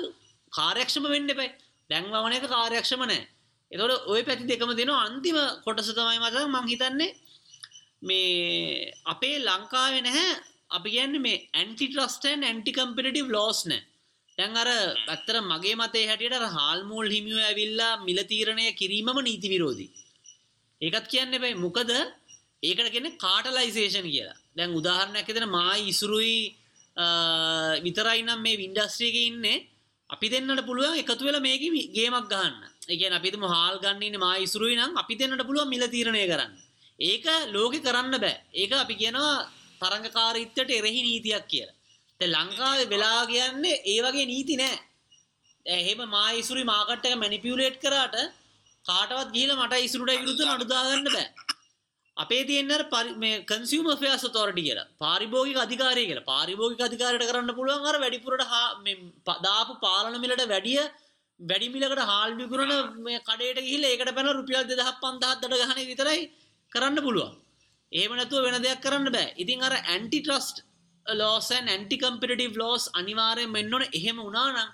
[0.51, 1.49] කාර්යක්ෂම වෙන්න එපා.
[1.89, 3.25] දැන් වවන එක කාර්යක්ෂම නැහැ.
[3.71, 7.15] එතකොට ওই පැති දෙකම දෙනවා අන්තිම කොටස තමයි මට මං හිතන්නේ
[8.01, 10.31] මේ අපේ ලංකාවේ නැහැ
[10.69, 13.81] අපි කියන්නේ මේ anti trust and anti competitive laws නෑ.
[14.37, 19.49] දැන් අර ඇත්තට මගේ මතේ හැටියට අර හාල් මූල් හිමියෝ ඇවිල්ලා මිල තීරණය කිරීමම නීති
[19.49, 19.91] විරෝධී.
[20.81, 21.55] ඒකත් කියන්න එපා.
[21.57, 21.89] මොකද
[22.63, 24.37] ඒකට කියන්නේ කාටලයිසේෂන් කියලා.
[24.57, 26.37] දැන් උදාහරණයක් විදිහට මායි ඉසුරුයි
[27.85, 29.57] විතරයි නම් මේ ඉන්ඩස්ට්‍රි එකේ ඉන්නේ
[30.09, 31.61] අපි දෙන්නට පුළුවන් එකතු වෙලා මේක
[31.93, 32.55] ගේමක් ගන්න
[32.87, 36.53] එකන අපිතුම හාල් ගන්නන්නේ මා ඉසුරුයි නම් අපි දෙන්නට පුළුවන් මිල තීරණය කරන්න
[36.99, 38.35] ඒක ලෝකෙ කරන්න බෑ.
[38.53, 39.45] ඒක අපි කියනවා
[39.81, 41.75] තරඟකාරීත්වයට එරෙහි නීතියක් කියලා.
[42.21, 44.77] දැන් ලංකාවේ වෙලා කියන්නේ ඒ වගේ නීති නෑ.
[45.65, 48.15] එහෙම මා ඉසුරි මාකට් එක මැනිපියුලේට් කරාට
[48.85, 51.27] කාටවත් ගිහිල්ලා මට ඉසුරුට විරුද්ධව නඩු දාගන්න බෑ.
[52.17, 52.71] අපේ තියෙන
[53.17, 54.87] මේ කන්සියුමර් ෆෙයර්ස් ඔතොරිටි කියලා.
[54.99, 56.25] පාරිභෝගික අධිකාරිය කියලා.
[56.25, 58.43] පාරිභෝගික අධිකාරියට කරන්න පුළුවන් අර වැඩිපුරට
[59.43, 60.81] දාපු පාලන මිලට වැඩිය
[61.39, 66.21] වැඩි මිලකට හාල් විකුණන මේ කඩේට ගිහිල්ලා ඒකට පැන රුපියල් 2500 දඩ ගහන විතරයි
[66.71, 67.33] කරන්න පුළුවන්.
[67.91, 69.33] එහෙම නැතුව වෙන දෙයක් කරන්න බෑ.
[69.37, 70.57] ඉතින් අර anti trust
[71.05, 73.93] laws and anti competitive laws අනිවාර්යෙන් වෙන්න ඕනේ.
[73.93, 74.69] එහෙම වුණා නම්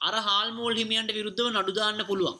[0.00, 2.36] අර හාල් මෝල් හිමියන්ට විරුද්ධව නඩු දාන්න පුළුවන්.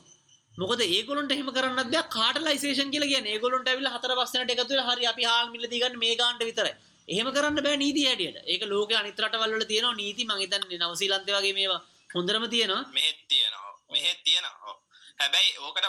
[0.55, 3.33] මොකද ඒගොල්ලන්ට එහෙම කරන්නත් බෑ කාටලයිසේෂන් කියලා කියන්නේ.
[3.35, 6.45] ඒගොල්ලොන්ට ඇවිල්ලා හතර පහ දෙනාට එකතු වෙලා හරි අපි හාල් මිල දී ගන්න මේ ගානට
[6.49, 6.75] විතරයි.
[7.07, 8.37] එහෙම කරන්න බෑ නීති හැටියට.
[8.45, 11.81] ඒක ලෝකේ අනිත් රටවල් වල තියෙනවා නීති මං හිතන්නේ නවසීලන්තේ වගේ මේවා
[12.15, 12.83] හොඳටම තියෙනවා.
[12.91, 13.73] මෙහෙත් තියෙනවා.
[13.89, 14.82] මෙහෙත් තියෙනවා.
[15.19, 15.85] හැබැයි ඕකට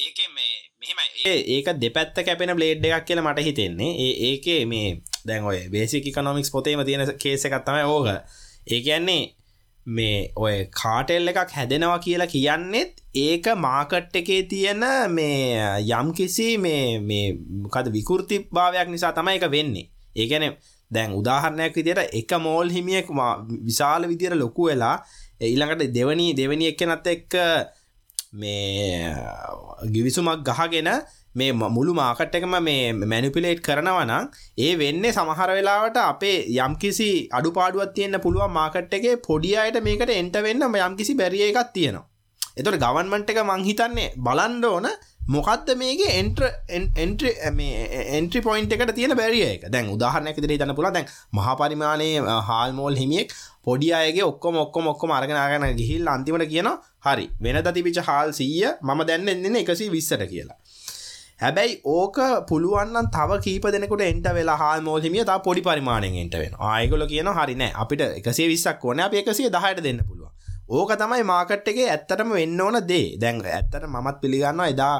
[0.00, 3.90] ඒක මේ මෙහෙමයි ඒක දෙපැත්ත කැපෙන බ්ලේඩ් එකක් කියලා මට හිතෙන්නේ.
[3.98, 4.88] ඒ ඒකේ මේ
[5.26, 8.08] දැන් ඔය බේසික් ඉකොනොමික්ස් පොතේම තියෙන කේස් එකක් තමයි ඕක.
[8.66, 9.22] ඒ කියන්නේ
[9.86, 17.24] මේ ඔය කාටෙල් එකක් හැදෙනවා කියලා කියන්නෙත් ඒක මාකට් එකේ තියෙන මේ යම් කිසි මේ
[17.62, 20.56] මොකද විකෘති භාවයක් නිසා තමයි එක වෙන්නේ ඒගැන
[20.90, 23.08] දැන් උදාහරණයක් විදියට එක මෝල් හිමියෙක්
[23.64, 24.96] විශාල විදියට ලොකු වෙලා
[25.40, 27.34] ඊළඟට දෙවනි දෙවනි එක්කෙනත් එක්ක
[28.32, 29.14] මේ
[29.84, 30.88] ගිවිසුමක් ගහගෙන
[31.34, 34.28] මේ මුළු මාකට් එකම මේ මැනිපිලේට් කරනවා නම්
[34.58, 40.38] ඒ වෙන්නේ සමහර වෙලාවට අපේ යම්කිසි අඩුපාඩුවක් තියෙන්න පුළුවන් මාකට් එකේ පොඩි අයට මේකට එන්ට
[40.40, 42.06] වෙන්න යම්කිසි බැරිය එකක් තියෙනවා.
[42.56, 44.86] එතකොට ගවර්න්මන්ට් එක මං හිතන්නේ බලන්න ඕන
[45.28, 46.44] මොකක්ද මේක එන්ට්‍ර
[48.12, 52.94] එන්ට්‍රි පොයින්ට එකට තියෙන බැරිය එක දැන් උදාහරණයක් දිරේ තන්න පුළ දැන් මහපරිමාණයේ හාල් මෝල්
[52.94, 53.34] හිමියෙක්
[53.66, 56.68] පොඩි අයගේ ඔක්කොම ඔක්කොම ඔක්කොම අරගෙනගෙන ගිහිල් අන්තිමට කියන
[57.00, 58.68] හරි වෙන දතිපිච හාල් සීය?
[58.82, 60.58] මම දැන්න එන්නේ එකසි විස්සට කියලා.
[61.40, 62.16] හැබැයි ඕක
[62.48, 67.30] පුළුවන්න්න තව කීප දෙනෙකුට එන්ට වෙලා හා මෝහිමිය තා පොඩි පරිමාණයෙන් එන්ට වෙන ආයගොල කියන
[67.38, 70.28] හරිනෑ අපිට එකසේ විස්සක් ඕන අප එකසිේ දහයට දෙන්න පුළුව
[70.70, 73.16] ඕක තමයි මාකට් එක ඇත්තටම වෙන්න ඕන දේ.
[73.18, 74.94] දැන් ඇත්තට මමත් පිළිගන්න එදා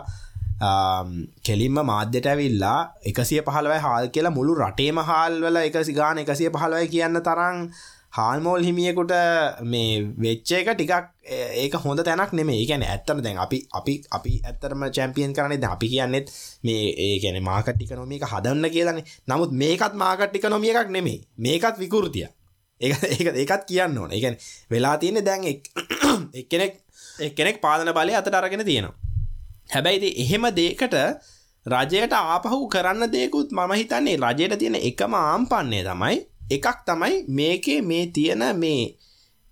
[1.43, 7.21] කෙලින්ම මාධ්‍යට ඇවිල්ලා එකසිය පහලවයි හාල් කියලා මුළු රටේම හාල්වල එකසි ගාන එකසිය පහලවයි කියන්න
[7.23, 7.61] තරම්
[8.13, 9.15] හාල්මෝල් හිමියකුට
[9.65, 10.95] මේ වෙච්ච එක ටිකක්
[11.57, 16.35] ඒක හොඳ තැනක් නෙමේ ගැන ඇත්තම දැන් අපි අපි අපි ඇත්තරම චැම්පියන් කරන අපි කියන්නෙත්
[16.63, 22.29] මේ ඒගැන මාකට්ටික නොමික හදන්න කියලන්නේ නමුත් මේකත් මාකට්ටික නොමිය එකක් නෙමේ මේකත් විකෘතිය
[22.81, 24.11] ඒ ඒ ඒකත් කියන්න ඕන.
[24.11, 24.37] එකැන
[24.71, 25.43] වෙලා තියෙන දැන්
[26.35, 26.73] එක්කෙනෙක්
[27.21, 28.95] එක්කෙනෙක් පාලන බලය අතට අරගෙන තියෙනවා.
[29.71, 30.97] හැබැයිති එහෙම දේකට
[31.67, 36.17] රජයට ආපහු කරන්න දෙකුත් මම හිතන්නේ රජයට තියෙන එකම ආම්පන්නේ තමයි
[36.51, 38.83] එකක් තමයි මේකේ මේ තියෙන මේ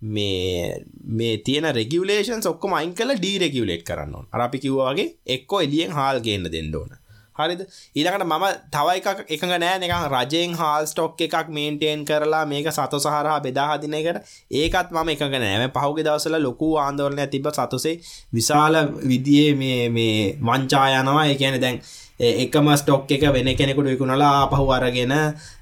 [0.01, 4.27] මේ මේ තියෙන රෙගියලේෂන් ඔක්කොම අයින් කල ඩීරෙගියලේට් කරන්න ඕන.
[4.31, 6.91] අර අපි කිව්වාගේ එක්කෝ එලියෙන් හාල් ගේන්න දෙන්න ඕන.
[7.37, 7.61] හරිද?
[7.95, 9.75] ඊළඟට මම තව එකක් එක නෑ.
[9.77, 14.19] නිකන් රජයෙන් හාල් ස්ටොක් එකක් මේන්ටේන් කරලා මේක සතු සහරහා බෙදාහදින එකට
[14.53, 17.95] ඒකත් මම එක නෑම පහුගේ දවසල ලොකු ආන්දෝලනය තිබ සතුසේ
[18.33, 21.81] විශාල විදියේ මේ මේ වංචායනවා ඒ කියන දැන්
[22.19, 25.13] එකම ස්ටොක් එක වෙන කෙනෙකුට විකුණලා පහු අරගෙන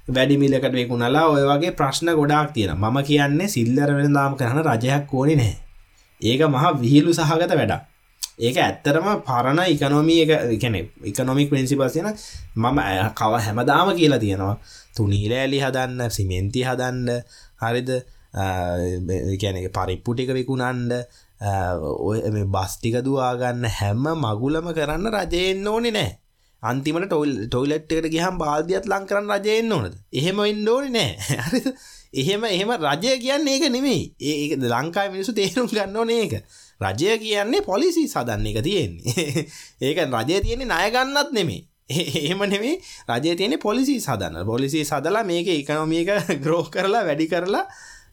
[0.08, 5.36] වැඩිමිලකට විකුණලා ඔය වගේ ප්‍රශ්න ගොඩාක් තියෙන මම කියන්නේ සිල්ලර වෙන දාම කරන රජයක් ඕනි
[5.36, 5.54] නෑ
[6.20, 7.82] ඒක මහා විහිලු සහගත වැඩක්.
[8.38, 12.10] ඒක ඇත්තරම පරණ ඉකනොමී එක කැනෙ ඉකනොමික් පින්සිපස් යන
[12.56, 12.78] මම
[13.14, 14.58] කව හැමදාම කියලා තියෙනවා.
[14.96, 17.08] තුනීලෑලි හදන්න සිමෙන්ති හදන්න
[17.62, 17.90] හරිද?
[19.40, 20.92] කැනෙ පරිප්පුටික විකුණන්ඩ
[22.02, 26.10] ඔය බස්ටික දවාගන්න හැම මගුලම කරන්න රජයෙන් ඕනි නෑ
[26.62, 29.94] අන්තිමට ටොල් ටොයිලට්කට ගහම් බාධියත් ලං කරන්න රජයෙන් ඕනද?
[30.12, 31.12] එහෙම ඉන්න ඕනි නෑ.
[32.14, 34.02] එහෙම එහෙම රජය කියන්නේ ඒක නෙමෙයි.
[34.20, 36.34] ඒ ලංකායි මිනිසු තේරුම් ගන්න ඕනේ ඒක.
[36.80, 39.46] රජය කියන්නේ පොලිසි සදන්න එක තියෙන්නේ.
[39.86, 42.74] ඒක රජය තියෙන්නේ ණයගන්නත් නෙමේ එහෙම නෙමේ
[43.08, 44.42] රජය තියෙන පොලිසි සදන්න.
[44.44, 47.64] පොලිසි සදලා මේක එකනොමික ග්‍රෝ කරලා වැඩි කරලා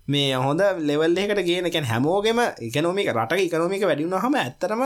[0.08, 4.84] මේ හොඳ ලෙවල් එකට ගේනකැන් හැමෝගෙම එකනොමික රට එකනොමික වැඩිුණ හම ඇත්තරම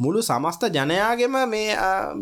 [0.00, 1.76] මුළු සමස්ත ජනයාගෙම මේ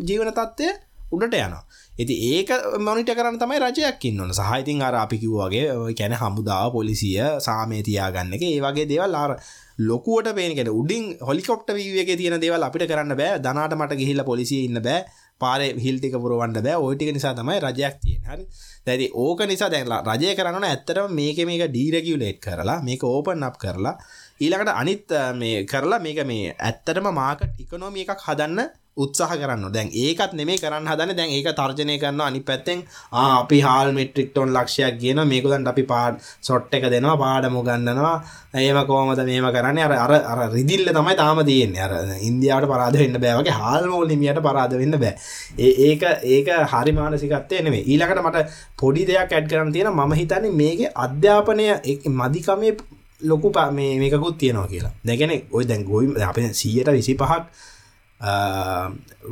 [0.07, 0.69] ජීවන තත්ත්වය
[1.11, 1.63] උඩට යනවා.
[1.99, 5.65] ඇති ඒක මොනිට කරන්න තමයි රජයක් ඉන්නවන සහහිතින් අර අපි කිව්වාගේ
[5.99, 7.17] කැන හමුදාව පොලිසිය
[7.47, 9.33] සාමේ තියාගන්න එක ඒ වගේ දේවල් ආර
[9.79, 13.39] ලොකුවට පේනකට උඩින් හොලිකොප්ට වීවගේ තියෙන දේවල් අපිට කරන්න බෑ.
[13.39, 15.03] දනාට මට ගිහිල්ල පොලිසිය ඉන්න බෑ.
[15.41, 16.79] පාර හිල්ටික පුරුවන්ට බෑ.
[16.79, 18.45] ඔයිටික නිසා තමයි රජයක් තියෙන හරි?
[18.85, 23.95] දැති ඕක නිසා දැන්ලා රජය කරන්න ඇත්තරම මේක මේක ඩීරකියුලේට් කරලා මේක ඕපන් අප් කරලා
[24.41, 28.61] ඊළඟට අනිත් මේ කරලා මේක මේ ඇත්තටම මාකට් ඉකොනොමි එකක් හදන්න
[28.93, 32.83] උත්සාහ කරන්න දැන් ඒකත් නෙමේ කරන්න හදන දැන් ඒක තර්ජනය කරන්න අනි පැත්තෙන්
[33.13, 38.15] අපි හාල් මෙට්‍රික් ටොන් ලක්ෂයක් කියන මේකුදන් අපි පාඩ සොට් එක දෙනවා පාඩමු ගන්නනවා
[38.53, 39.79] ඒම කෝමද මේම කරන්න?
[39.79, 41.79] අර අර අර රිදිල්ල තමයි තාම තියෙන්නේ.
[41.79, 45.15] අර ඉන්දියාවට පරාද වෙන්න බෑවගේ හාල්මෝල් හිමියට පරාද වෙන්න බෑ.
[45.57, 50.81] ඒක ඒක හරි මානසිකත්තය නෙවේ ඊළඟට මට පොඩි දෙයක් ඇඩ් කරන්න තියෙන ම හිතන්නේ මේක
[50.97, 51.69] අධ්‍යාපනය
[52.13, 52.75] මදිකමේ
[53.23, 54.93] ලොකු මේ මේකුත් තියෙනවා කියලා.
[55.05, 57.43] දැගෙන ඔය දැන් ගොයි අප සීයට විසි පහක්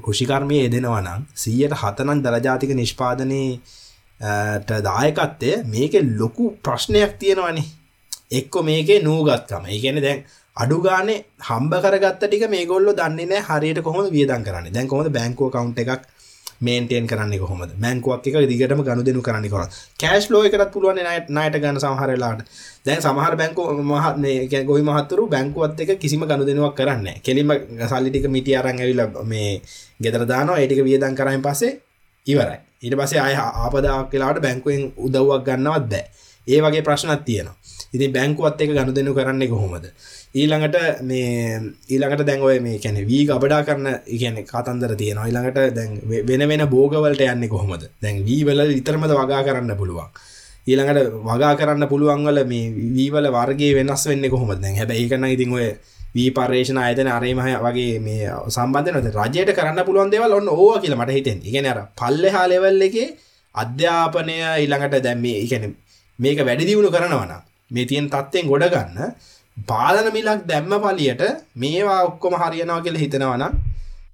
[0.04, 7.66] කෘෂිකර්මය එදෙනවා නම් සීයට හතනන් දරජාතික නිෂ්පාදනයට දායකත්තය මේක ලොකු ප්‍රශ්නයක් තියෙනවනේ.
[8.32, 9.64] එක්කො මේකේ නූගත්කම.
[9.68, 10.24] ඒගැන දැන්
[10.58, 14.74] අඩුගානේ හම්බ කරගත්ත ටික මේ ගොල්ල දන්නේ හරියට කොහොම වියදන් කරන්න.
[14.74, 16.04] දැන් කොහොද බැංකෝ කවන්් එකක්
[16.62, 19.68] මේන්ටේන් කරන්න කොහොම මැංකුවක් එක දිගටම ගණු දෙනු කරන්න කර
[19.99, 22.41] කෑශ් ලෝ එකත් පුළුවන් නයට නයට ගන්න සමහරලාට
[22.86, 27.51] දැන් සමහර බැංකු මහත් ගොයි මහත්තුරු බැංකුවත් එක කිසිම ගණු දෙනුවක් කරන්න කෙලිම
[27.84, 29.51] සල්ලිටික මිටි අරන් ඇවිල මේ
[29.99, 31.74] ගෙදරදානවා ඒටික වියදන් කරයින් පස්සේ
[32.28, 32.60] ඉවරයි.
[32.84, 36.05] ඊට පස්සේ අය ආපදාක් කියලාට බැංකුවෙන් උදව්වක් ගන්නවත් බෑ.
[36.47, 37.55] ඒ වගේ ප්‍රශ්නත් තියෙනවා.
[37.93, 39.86] ඉතින් බැංකුවත් එක ගණු දෙනු කරන්නේ කොහොමද?
[40.36, 41.60] ඊළඟට මේ
[41.90, 45.26] ඊළඟට දැන්ඔය මේ කැන වී ගබඩා කරන්න ඉගැන කතන්දර තියෙනවා.
[45.26, 47.90] ඊළඟට දැන් වෙන වෙන බෝගවලට යන්න කොහොමද?
[48.02, 50.12] දැන් වීවල විතරමද වගා කරන්න පුළුවන්.
[50.68, 54.62] ඊළඟට වගා කරන්න පුළුවන්වල මේ වීවල වර්ගේ වෙනස් වෙන්න කොහොමද?
[54.62, 55.66] දැන් හැබ ඒකන ඉතින් ඔය
[56.14, 61.18] වී පර්ේෂණ අයතන අරේමහ වගේ මේ සම්බන්ධනත රජයට කරන්න පුළුවන් දෙවල් ඔන්න ඕ කියල මට
[61.18, 62.98] හිතෙන් ඉගෙන අර පල්ලෙ හා ලෙවල් එක
[63.56, 65.76] අධ්‍යාපනය ඊළඟට දැම්මේ ඉගැන
[66.20, 67.36] මේක වැඩිදිවුණු කරනවන
[67.72, 69.14] මේ තියෙන් තත්ත්යෙන් ගොඩ ගන්න
[69.68, 71.24] පාලන මිලක් දැම්ම පලියට
[71.55, 73.53] මේවා ඔක්කොම හරියනවා කියල හිතෙනවනම්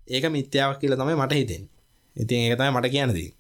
[0.08, 1.64] ඒක මිත්‍යාවක් කියල තමයි මට හිතෙන්
[2.16, 3.32] ඉතින් ඒක තමයි මට කියනදී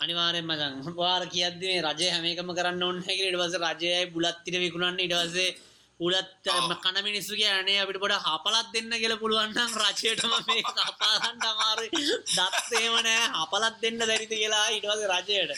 [0.00, 5.00] අනිවාරෙන් මචන් වාර කියද්දේ රජය හැමකම කරන්න ඔන්න ඉටවස රජයයි බුලත්තිර විකුණන්න.
[5.00, 5.56] ඉටවසේ
[6.00, 6.48] උලත්
[6.84, 13.76] කන මිනිස්සු කියනේ අපිට පොඩ හපලත් දෙන්න කියල පුළුවන්නම් රජයටම මේ කපාහන්ට අමාරු දත්තේමනෑ හපලත්
[13.82, 15.52] දෙන්න දැරිත කියලා ඉටවස රජයට.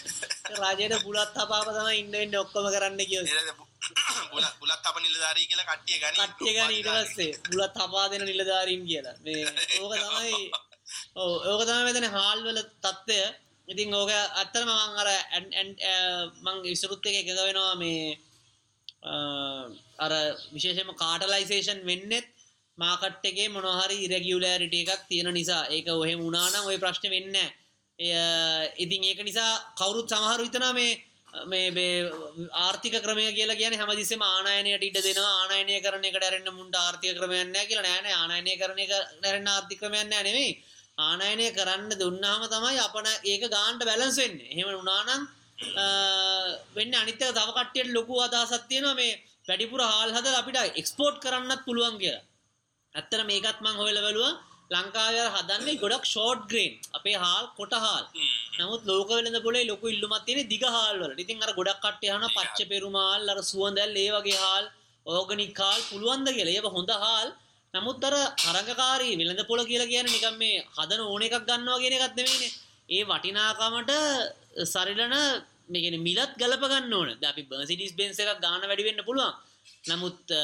[0.62, 3.24] රජයට බුලත් හපාප තම ඉන්නවෙන්න ඔක්කොම කරන්න කිය
[4.60, 7.32] බුලත් අප නිලධාරී කියලා කට්ටිය ගනි කට්ටිය ගන ඊට පස්සේ.
[7.48, 9.16] බුලත් හපා දෙන නිලධාරීන් කියලා.
[9.20, 9.42] මේ
[9.80, 10.32] ඕක තමයි
[11.50, 13.20] ඕක තමයි මෙතන හාල් වල තත්ත්වය.
[13.68, 15.08] ඉතින් ඕක ඇත්තටම මම අර
[16.44, 18.18] මං ඉසුරුත් එක එකග වෙනවා මේ
[19.98, 20.12] අර
[20.54, 22.28] විශේෂම කාටලයිසේෂන් වෙන්නෙත්
[22.78, 25.62] මාකට් එකේ මොනහරි ඉරගියුලෑරිට එකක් තියෙන නිසා.
[25.68, 27.36] ඒක ඔහෙ මුණනම් ඔය ප්‍රශ්න වෙන්න
[28.78, 30.92] ඉතින් ඒක නිසා කවුරුත් සමහරු විතනා මේ
[31.47, 32.11] මේ
[32.64, 35.34] ආර්ථික ක්‍රමය කියලා කියන හැමදිස්සෙම ආනයනයට ඉඩ දෙනවා.
[35.43, 38.16] ආනයනය කරන එකට ඇරෙන්න මුන්ට ආර්ථික ක්‍රමයක් නැහැ කියලා නෑ නෑ.
[38.22, 40.53] ආනයනය කරන එක නැරෙන්න ආර්ථික ක්‍රමයක් නෑ නෙමෙයි.
[40.99, 44.51] ආනයනය කරන්න දුන්නාම තමයි අපන ඒක ගාන්ට බැලන්ස් වෙන්නේ.
[44.53, 45.22] එහෙම වුණා නම්
[46.76, 49.12] වෙන්න අනිත් තව කට්ටියට ලොකු අදහසක් තියෙනවා මේ
[49.49, 52.24] වැඩිපුර හාල් හදලා අපිට එක්ස්පෝර්ට් කරන්නත් පුළුවන් කියලා.
[52.95, 54.34] ඇත්තට මේකත් මං හොයලා බැලුවා.
[54.70, 58.04] ලංකාව හදන්නේ ගොඩක් ෂෝට් ග්‍රේන් අපේ හාල් කොට හාල්
[58.58, 61.20] නමුත් ලෝක වෙළඳ පොලේ ලොකු ඉල්ලුමක් තියෙන දිග හාල් වලට.
[61.24, 64.64] ඉතින් අර ගොඩක් කට්ටිය අහන පච්ච පෙරුමාල් අර සුවඳල් ඒ වගේ හාල්
[65.06, 66.56] ඕගනික් හාල් පුළුවන්ද කියලා.
[66.56, 67.28] ඒක හොඳ හාල්.
[67.74, 72.16] නමුත් අර තරඟකාරී වෙළඳ පොළ කියලා කියන්නේ නිකන් මේ හදන ඕන එකක් ගන්නවා කියන එකක්
[72.18, 72.52] නෙමෙයිනේ.
[72.94, 73.92] ඒ වටිනාකමට
[74.72, 75.14] සරිලන
[75.72, 77.08] මේ කියන්නේ මිලත් ගලප ගන්න ඕන.
[77.20, 79.32] දැන් අපි මර්සිඩීස් බෙන්ස් එකක් ගාන වැඩි වෙන්න පුළුවන්.
[79.88, 80.34] නමුත්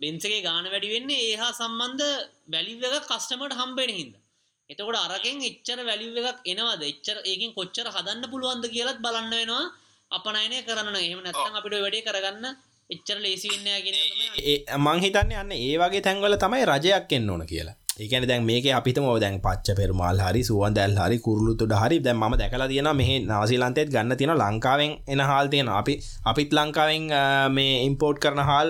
[0.00, 2.06] බෙන්සගේ ගාන වැඩි වෙන්නේ ඒ හා සම්බන්ධ
[2.54, 4.22] වැලිව් එක කස්ටමට හම්බෙන හින්දා.
[4.70, 6.82] එතකොට අරකෙන් එච්චර වැලිව් එකක් එනවද?
[6.92, 9.66] එච්චර ඒකින් කොච්චර හදන්න පුළුවන්ද කියලත් බලන්න වෙනවා.
[10.10, 12.46] අපනයනය කරන්න එහෙම නැත්තම් අපිට වැඩේ කරගන්න
[12.90, 17.76] එච්චර ලේසිවෙන්නෑ කියෙන මං හිතන්න යන්න ඒ වගේ තැන්වල තමයි රජයක් එන්න ඕන කියලා.
[17.98, 21.96] ඒකන දැන් මේක අපිතම දැන් පච්ච පෙරමල් හරි සුවන් දැල් හරි කුරුලුතුට හරි.
[21.98, 25.94] දැන් ම දැකලා තියෙන මෙහ නවසිලන්තෙත් ගන්න තියෙන ලංකාවෙන් එන හාල් තියෙන අපි
[26.24, 27.10] අපිත් ලංකාවෙන්
[27.56, 28.68] මේ ඉම්පෝර්ට් කරන හාල්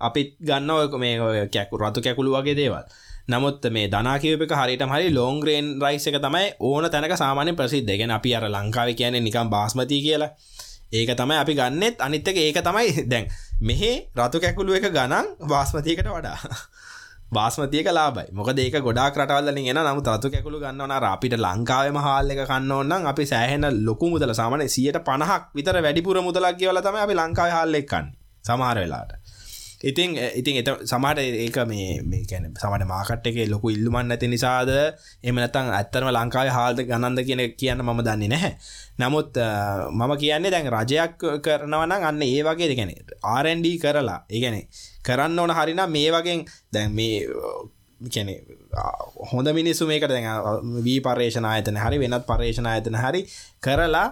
[0.00, 2.84] අපිත් ගන්න ඔයක මේ කැකු රතු කැකුළු වගේ දේවල්.
[3.28, 7.96] නමුත් මේ දනාකිවපක හරිට හරි ලෝංග්‍රේන් රයිස් එක තමයි ඕන තැනක සාමාන්‍ය ප්‍රසිද්ධ.
[8.00, 10.30] ගෙන අපි අර ලංකාව කියන්නේ නිකම් බාස්මති කියලා.
[10.92, 11.96] ඒක තමයි අපි ගන්නෙත්.
[12.00, 13.24] අනිත්තක ඒක තමයි දැන්
[13.60, 16.38] මෙහේ රතු කැකුළු එක ගණන් බාස්මතියකට වඩා.
[17.28, 22.42] බාස්මතියක ලාබයි මොක ඒක ගොඩා රටවල්ලින් එන නමු රතු කැකුළු ගන්නවන අපිට ලංකාවම හාල් එක
[22.42, 27.14] කන්න ඕන්නම් අපි සෑහෙන ලොකු මුදල සාමන සියට පණහක් විතර වැඩිපුර මුදලක් කියවල තම අපි
[27.14, 28.06] ලංකාව හල්ලෙක්කන්න
[28.44, 29.12] සමහර වෙලාට
[29.80, 34.70] ඉතින් ඉතින් එත සමට ඒක මේ මේකැන සමට මාකට් එක ලොකු ඉල්ලුමන් නැති නිසාද?
[35.22, 38.56] එම නැතන් ඇත්තරම ලංකාව හාල්ද ගණන්ද කියන කියන්න මම දන්නේ නැහැ.
[38.98, 39.36] නමුත්
[39.92, 42.92] මම කියන්නේ දැන් රජයක් කරනවන අන්න ඒ වගේ දෙගැන
[43.26, 44.60] ආරන්ඩ කරලා ඒගැන
[45.02, 47.24] කරන්න ඕන හරිනම් මේ වගෙන් දැන් මේ
[48.00, 48.34] කැනෙ
[49.26, 50.26] හොඳ මිනිස්සු මේක දැන්
[50.84, 53.22] වී පර්ේෂණ අයතන හරි වෙනත් පර්ේෂණ අයතන හරි
[53.60, 54.08] කරලා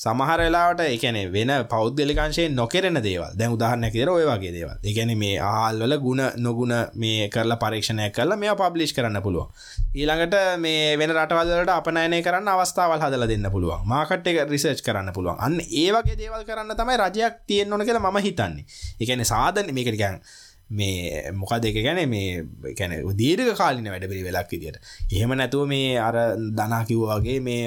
[0.00, 3.34] සමහර වෙලාවට එකන වෙන පෞද්ගලිකංශය නොකරන දේවල්.
[3.36, 4.78] දැන් උදාහරණ කියර ඔය වගේ දේවල්.
[4.82, 9.52] එකැන මේ ආල්වල ගුණ නොගුණ මේ කරලා පරීක්ෂණය කරලා මේ පබ්ලිෂ් කරන්න පුළුවන්.
[9.94, 13.84] ඊළඟට මේ වෙන රටවල්ලට අපනයනය කරන්න අවස්ථාවල් හදල දෙන්න පුළුවන්.
[13.84, 15.36] මාකට එක රිසර්ච් කරන්න පුළුවන්.
[15.38, 18.64] අන්න ඒවගේ දේවල් කරන්න තමයි රජයක් තියෙන් ඕන කියලා මම හිතන්නේ.
[19.00, 20.22] එකන සාධන මේකට ගැන්
[20.70, 24.76] මේ මොක දෙක ගැන මේ කැන දීර්ඝ කාලින වැඩපිරි වෙලක් විදිට
[25.10, 26.16] එහෙම නැතුව මේ අර
[26.54, 27.64] දනා කිව්වාගේ මේ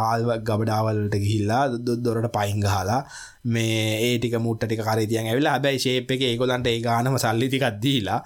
[0.00, 3.00] හාල් ගබඩාවලට ගිහිල්ලා දොත් දොරට පයින් ගහලා
[3.46, 8.20] මේ ඒටික මුට්ට ටික කරතියන් ඇවිලා හැබැයි ශේප් එක ඒකොලන්ට ඒ ගානම සල්ලිතිකක් දීලා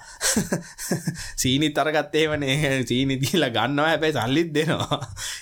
[1.43, 5.01] සීනිත් අරගත්තේවනේ සීනි දීලා ගන්නවා හැබැයි සල්ලිත් දෙනවා.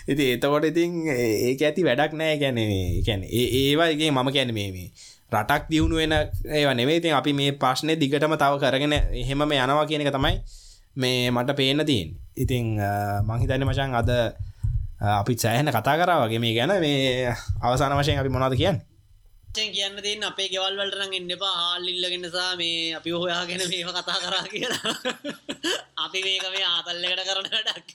[0.09, 2.35] ඉති එතකොට ඉතින් ඒක ඇති වැඩක් නෑ.
[2.39, 4.91] ගැනේ කැන ඒවාගේ මම කැන මේ
[5.33, 9.87] රටක් දියුණු වෙන ඒව නෙවෙයි ඉතින් අපි මේ ප්‍රශ්නේ දිගටම තව කරගෙන එහෙම මේ යනවා
[9.87, 10.35] කියන එක තමයි
[10.97, 12.16] මේ මට පේන්න තියෙන්නේ.
[12.37, 12.66] ඉතින්
[13.22, 14.11] මං හිතන්නේ මචං අද
[15.14, 18.89] අපි සෑහෙන කතා කරා වගේ මේ ගැන මේ අවසාන වශයෙන් අපි මොනවද කියන්නේ?
[19.49, 24.18] වචෙන් කියන්න තියන්න අපේ ගෙවල් වලටරන් එන්න එපා හාල් ඉල්ලගෙනසා මේ අපි හොයාගෙන මේව කතා
[24.18, 24.93] කරා කියලා
[26.05, 27.88] අපි මේක මේ ආතල්ලකට කරන වැඩක්.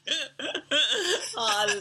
[1.45, 1.71] ආල්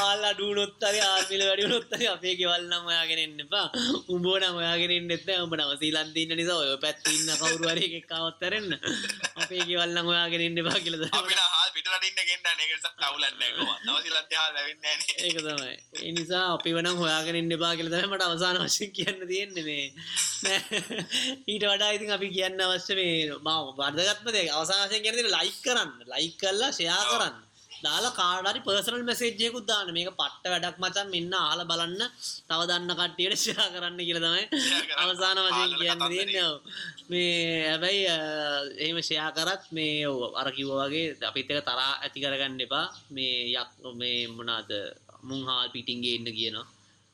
[0.00, 3.66] ආල් අඩුනොත්තර ආල්මිල වැඩියනොත්තර අපේ ගෙවල් නම් ඔයාගෙන එන්න එපා.
[4.14, 8.12] උඹෝ නම් ඔයාගෙන එන්න එත්ත උඹ නව සීලන්තින්න නිසා ඔය පැත්ත ඉන්න කවුරු හරි එකෙක්
[8.18, 8.70] ආවත්තරෙන්න
[9.42, 11.42] අපේ ගෙවල් නම් ඔයාගෙන එන්න එපා කියලා අපිට
[11.98, 13.82] හාල් පිටරටින් ගෙන්න ඒක නිසා තවුලක් නැහැ කොහොමද?
[13.84, 15.74] නව සීලන්තේ හාල් ලැබෙන්නේ නැහැ ඒක තමයි.
[15.98, 19.64] ඒ නිසා අපි වනම් හොයාගෙන ඉන්න එපා කියලා තමයි මට අවසාන වශයෙන් කියන්න කියන්න තියෙන්නේ
[19.64, 19.86] මේ.
[21.48, 25.92] ඊට වඩා ඉතින් අපි කියන්න අවශ්‍ය මේ මම වර්ධගත්ම දෙයක් අවසානයෙන් කියන දේ ලයික් කරන්න.
[26.08, 27.47] ලයික් කරලා ෂෙයා කරන්න
[27.82, 29.90] දාලා කාට හරි පර්සනල් මැසේජ් එකකුත් දාන්න.
[29.92, 32.02] මේක පට්ට වැඩක් මචං මෙන්න අහලා බලන්න.
[32.48, 34.44] තව දන්න කට්ටියට ෂෙයා කරන්න කියලා තමයි
[34.98, 36.02] අවසාන වශයෙන් කියන්න
[37.10, 38.02] මේ හැබැයි
[38.78, 42.86] එහෙම ෂෙයා කරත් මේ අර කිව්වා වගේ අපිත් එක තරහා ඇති කරගන්න එපා.
[43.10, 44.70] මේ යක් මේ මොනවාද
[45.22, 46.66] මුං හාල් පිටින් ගේන්න කියනවා.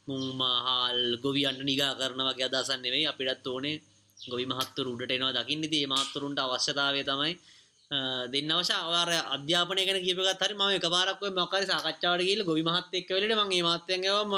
[0.07, 3.77] මුම්මහල් ගොවියන්ට නිගා කරන වගේ අදසන් නෙවෙයි අපිටත් ඕනේ
[4.19, 5.65] ගොවි මහත්තුරු උඩට එනවා දකින්න.
[5.65, 7.33] දී මහත්තුරුන්ට අවශ්‍යතාවය තමයි
[8.33, 12.63] දෙන්න අවශ්‍ය අවාර අධ්‍යාපනය ගැන කියපගත් හරි මම එකපාරක් ඔය මොකක් හරි සාකච්ඡාවට ගිහලා ගොවි
[12.69, 14.33] මහත්තයෙක් එක්ක වෙලෙට මම මේ මහත්තයන් ගාව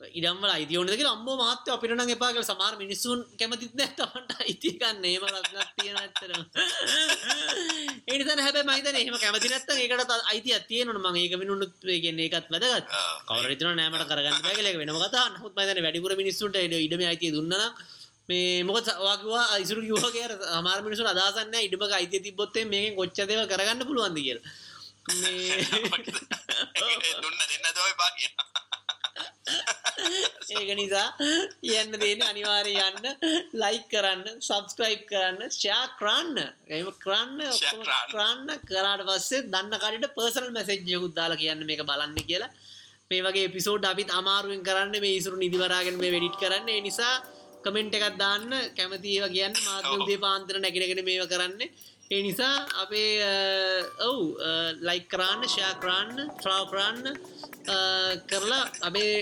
[0.00, 4.74] ඉඩම්වල අයිතියෝනද කියලා අම්බෝ මහත්තයෝ අපිට නම් එපා කියලා සමහර මිනිස්සුන් කැමතිත් නැහැ තමන්ට අයිතිය
[4.80, 5.04] ගන්න.
[5.08, 6.42] එහෙම ප්‍රශ්නක් තියෙනවා ඇත්තටම.
[8.08, 11.98] ඒ නිසා හැබැයි මම හිතන්නේ එහෙම කැමති නැත්නම් ඒකට අයිතියක් තියෙනවනේ මම ඒක වෙනුනුත් ඒ
[12.04, 12.86] කියන්නේ ඒකත් වැදගත්.
[13.28, 15.32] කවුරු හිතනවා නෑ මට කරගන්න බෑ කියලා ඒක වෙනම කතාවක්.
[15.34, 16.56] නමුත් මම හිතන්නේ වැඩිපුර මිනිස්සුන්ට
[16.86, 17.72] ඉඩමේ අයිතිය දුන්නා නම්
[18.28, 23.26] මේ මොකද කිව්වා ඉසුරු කිව්වා කියලා සමහර මිනිස්සුන් අදහසක් නැහැ ඉඩමක අයිතිය තිබ්බොත් මේකෙන් කොච්චර
[23.26, 24.44] දේවල් කරගන්න පුළුවන්ද කියලා.
[25.08, 25.56] මේ
[27.22, 28.48] දුන්න දෙන්න තමයි බා කියනවා.
[30.52, 31.06] ඒක නිසා
[31.62, 33.06] කියන්න දෙන අනිවාර්ය යන්න
[33.54, 36.36] ලයික් කරන්න සබස්ක්‍රයිබ් කරන්න ෂයා කරන්න.
[36.70, 37.40] එම කරන්න
[38.12, 38.48] කරන්න.
[38.64, 42.52] කරාට පස්සේ දන්න කඩට පර්සනල් මැසෙජ්යකුත් දාලා කියන්න මේක බලන්න කියලා.
[43.10, 46.68] මේ වගේ පිසෝඩ් අපිත් අමාරුවෙන් කරන්න මේ ඉසුරු නිදිවරාගෙන මේ වෙඩිට් කරන්න.
[46.68, 47.14] ඒ නිසා
[47.64, 51.62] කමෙන්ට් එකක් දාන්න කැමති ඒවා කියන්න මාත් උදේ පාන්දර නැගිටගෙන මේව කරන්න.
[52.10, 53.10] ඒ නිසා අපේ
[54.08, 54.20] ඔව්
[54.88, 57.06] ලයික් කරන්න ෂයා කරන්න ට්‍රාව් කරන්න
[58.30, 59.12] කරලා අපේ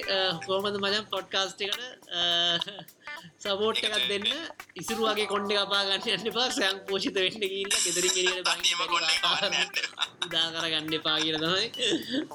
[0.46, 1.82] කෝමද මජන් පොඩ්කාස්ටිකට
[3.38, 4.26] සපෝට් එකක් දෙන්න
[4.80, 8.46] ඉසුරුවගේ කොන්්ඩ අපා ගන්න යන්න පා සයන් පෝෂිත වෙන්න කියන්න ගෙදරින් ගෙට
[10.32, 11.18] දා කර ගන්න එපා.
[11.20, 11.66] කියල තමයි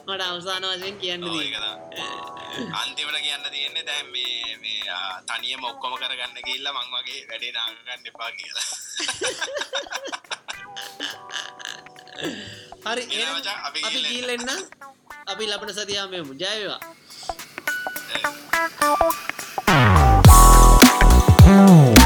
[0.06, 1.24] මට අවසාන වශයෙන් කියන්න
[2.74, 4.58] අන්තිමට කියන්න තියෙන්නේ දැන් මේ
[5.28, 8.68] තනිය මොක්කොම කරගන්න කියල්ල මං වගේ වැඩේ නාගන්න එපා කියලා.
[12.86, 13.04] හරි
[13.68, 14.50] අපි කියල්ලෙන්න
[15.28, 16.80] අපි ලබන සතියාමයමු ජයවා
[21.54, 22.01] Oh.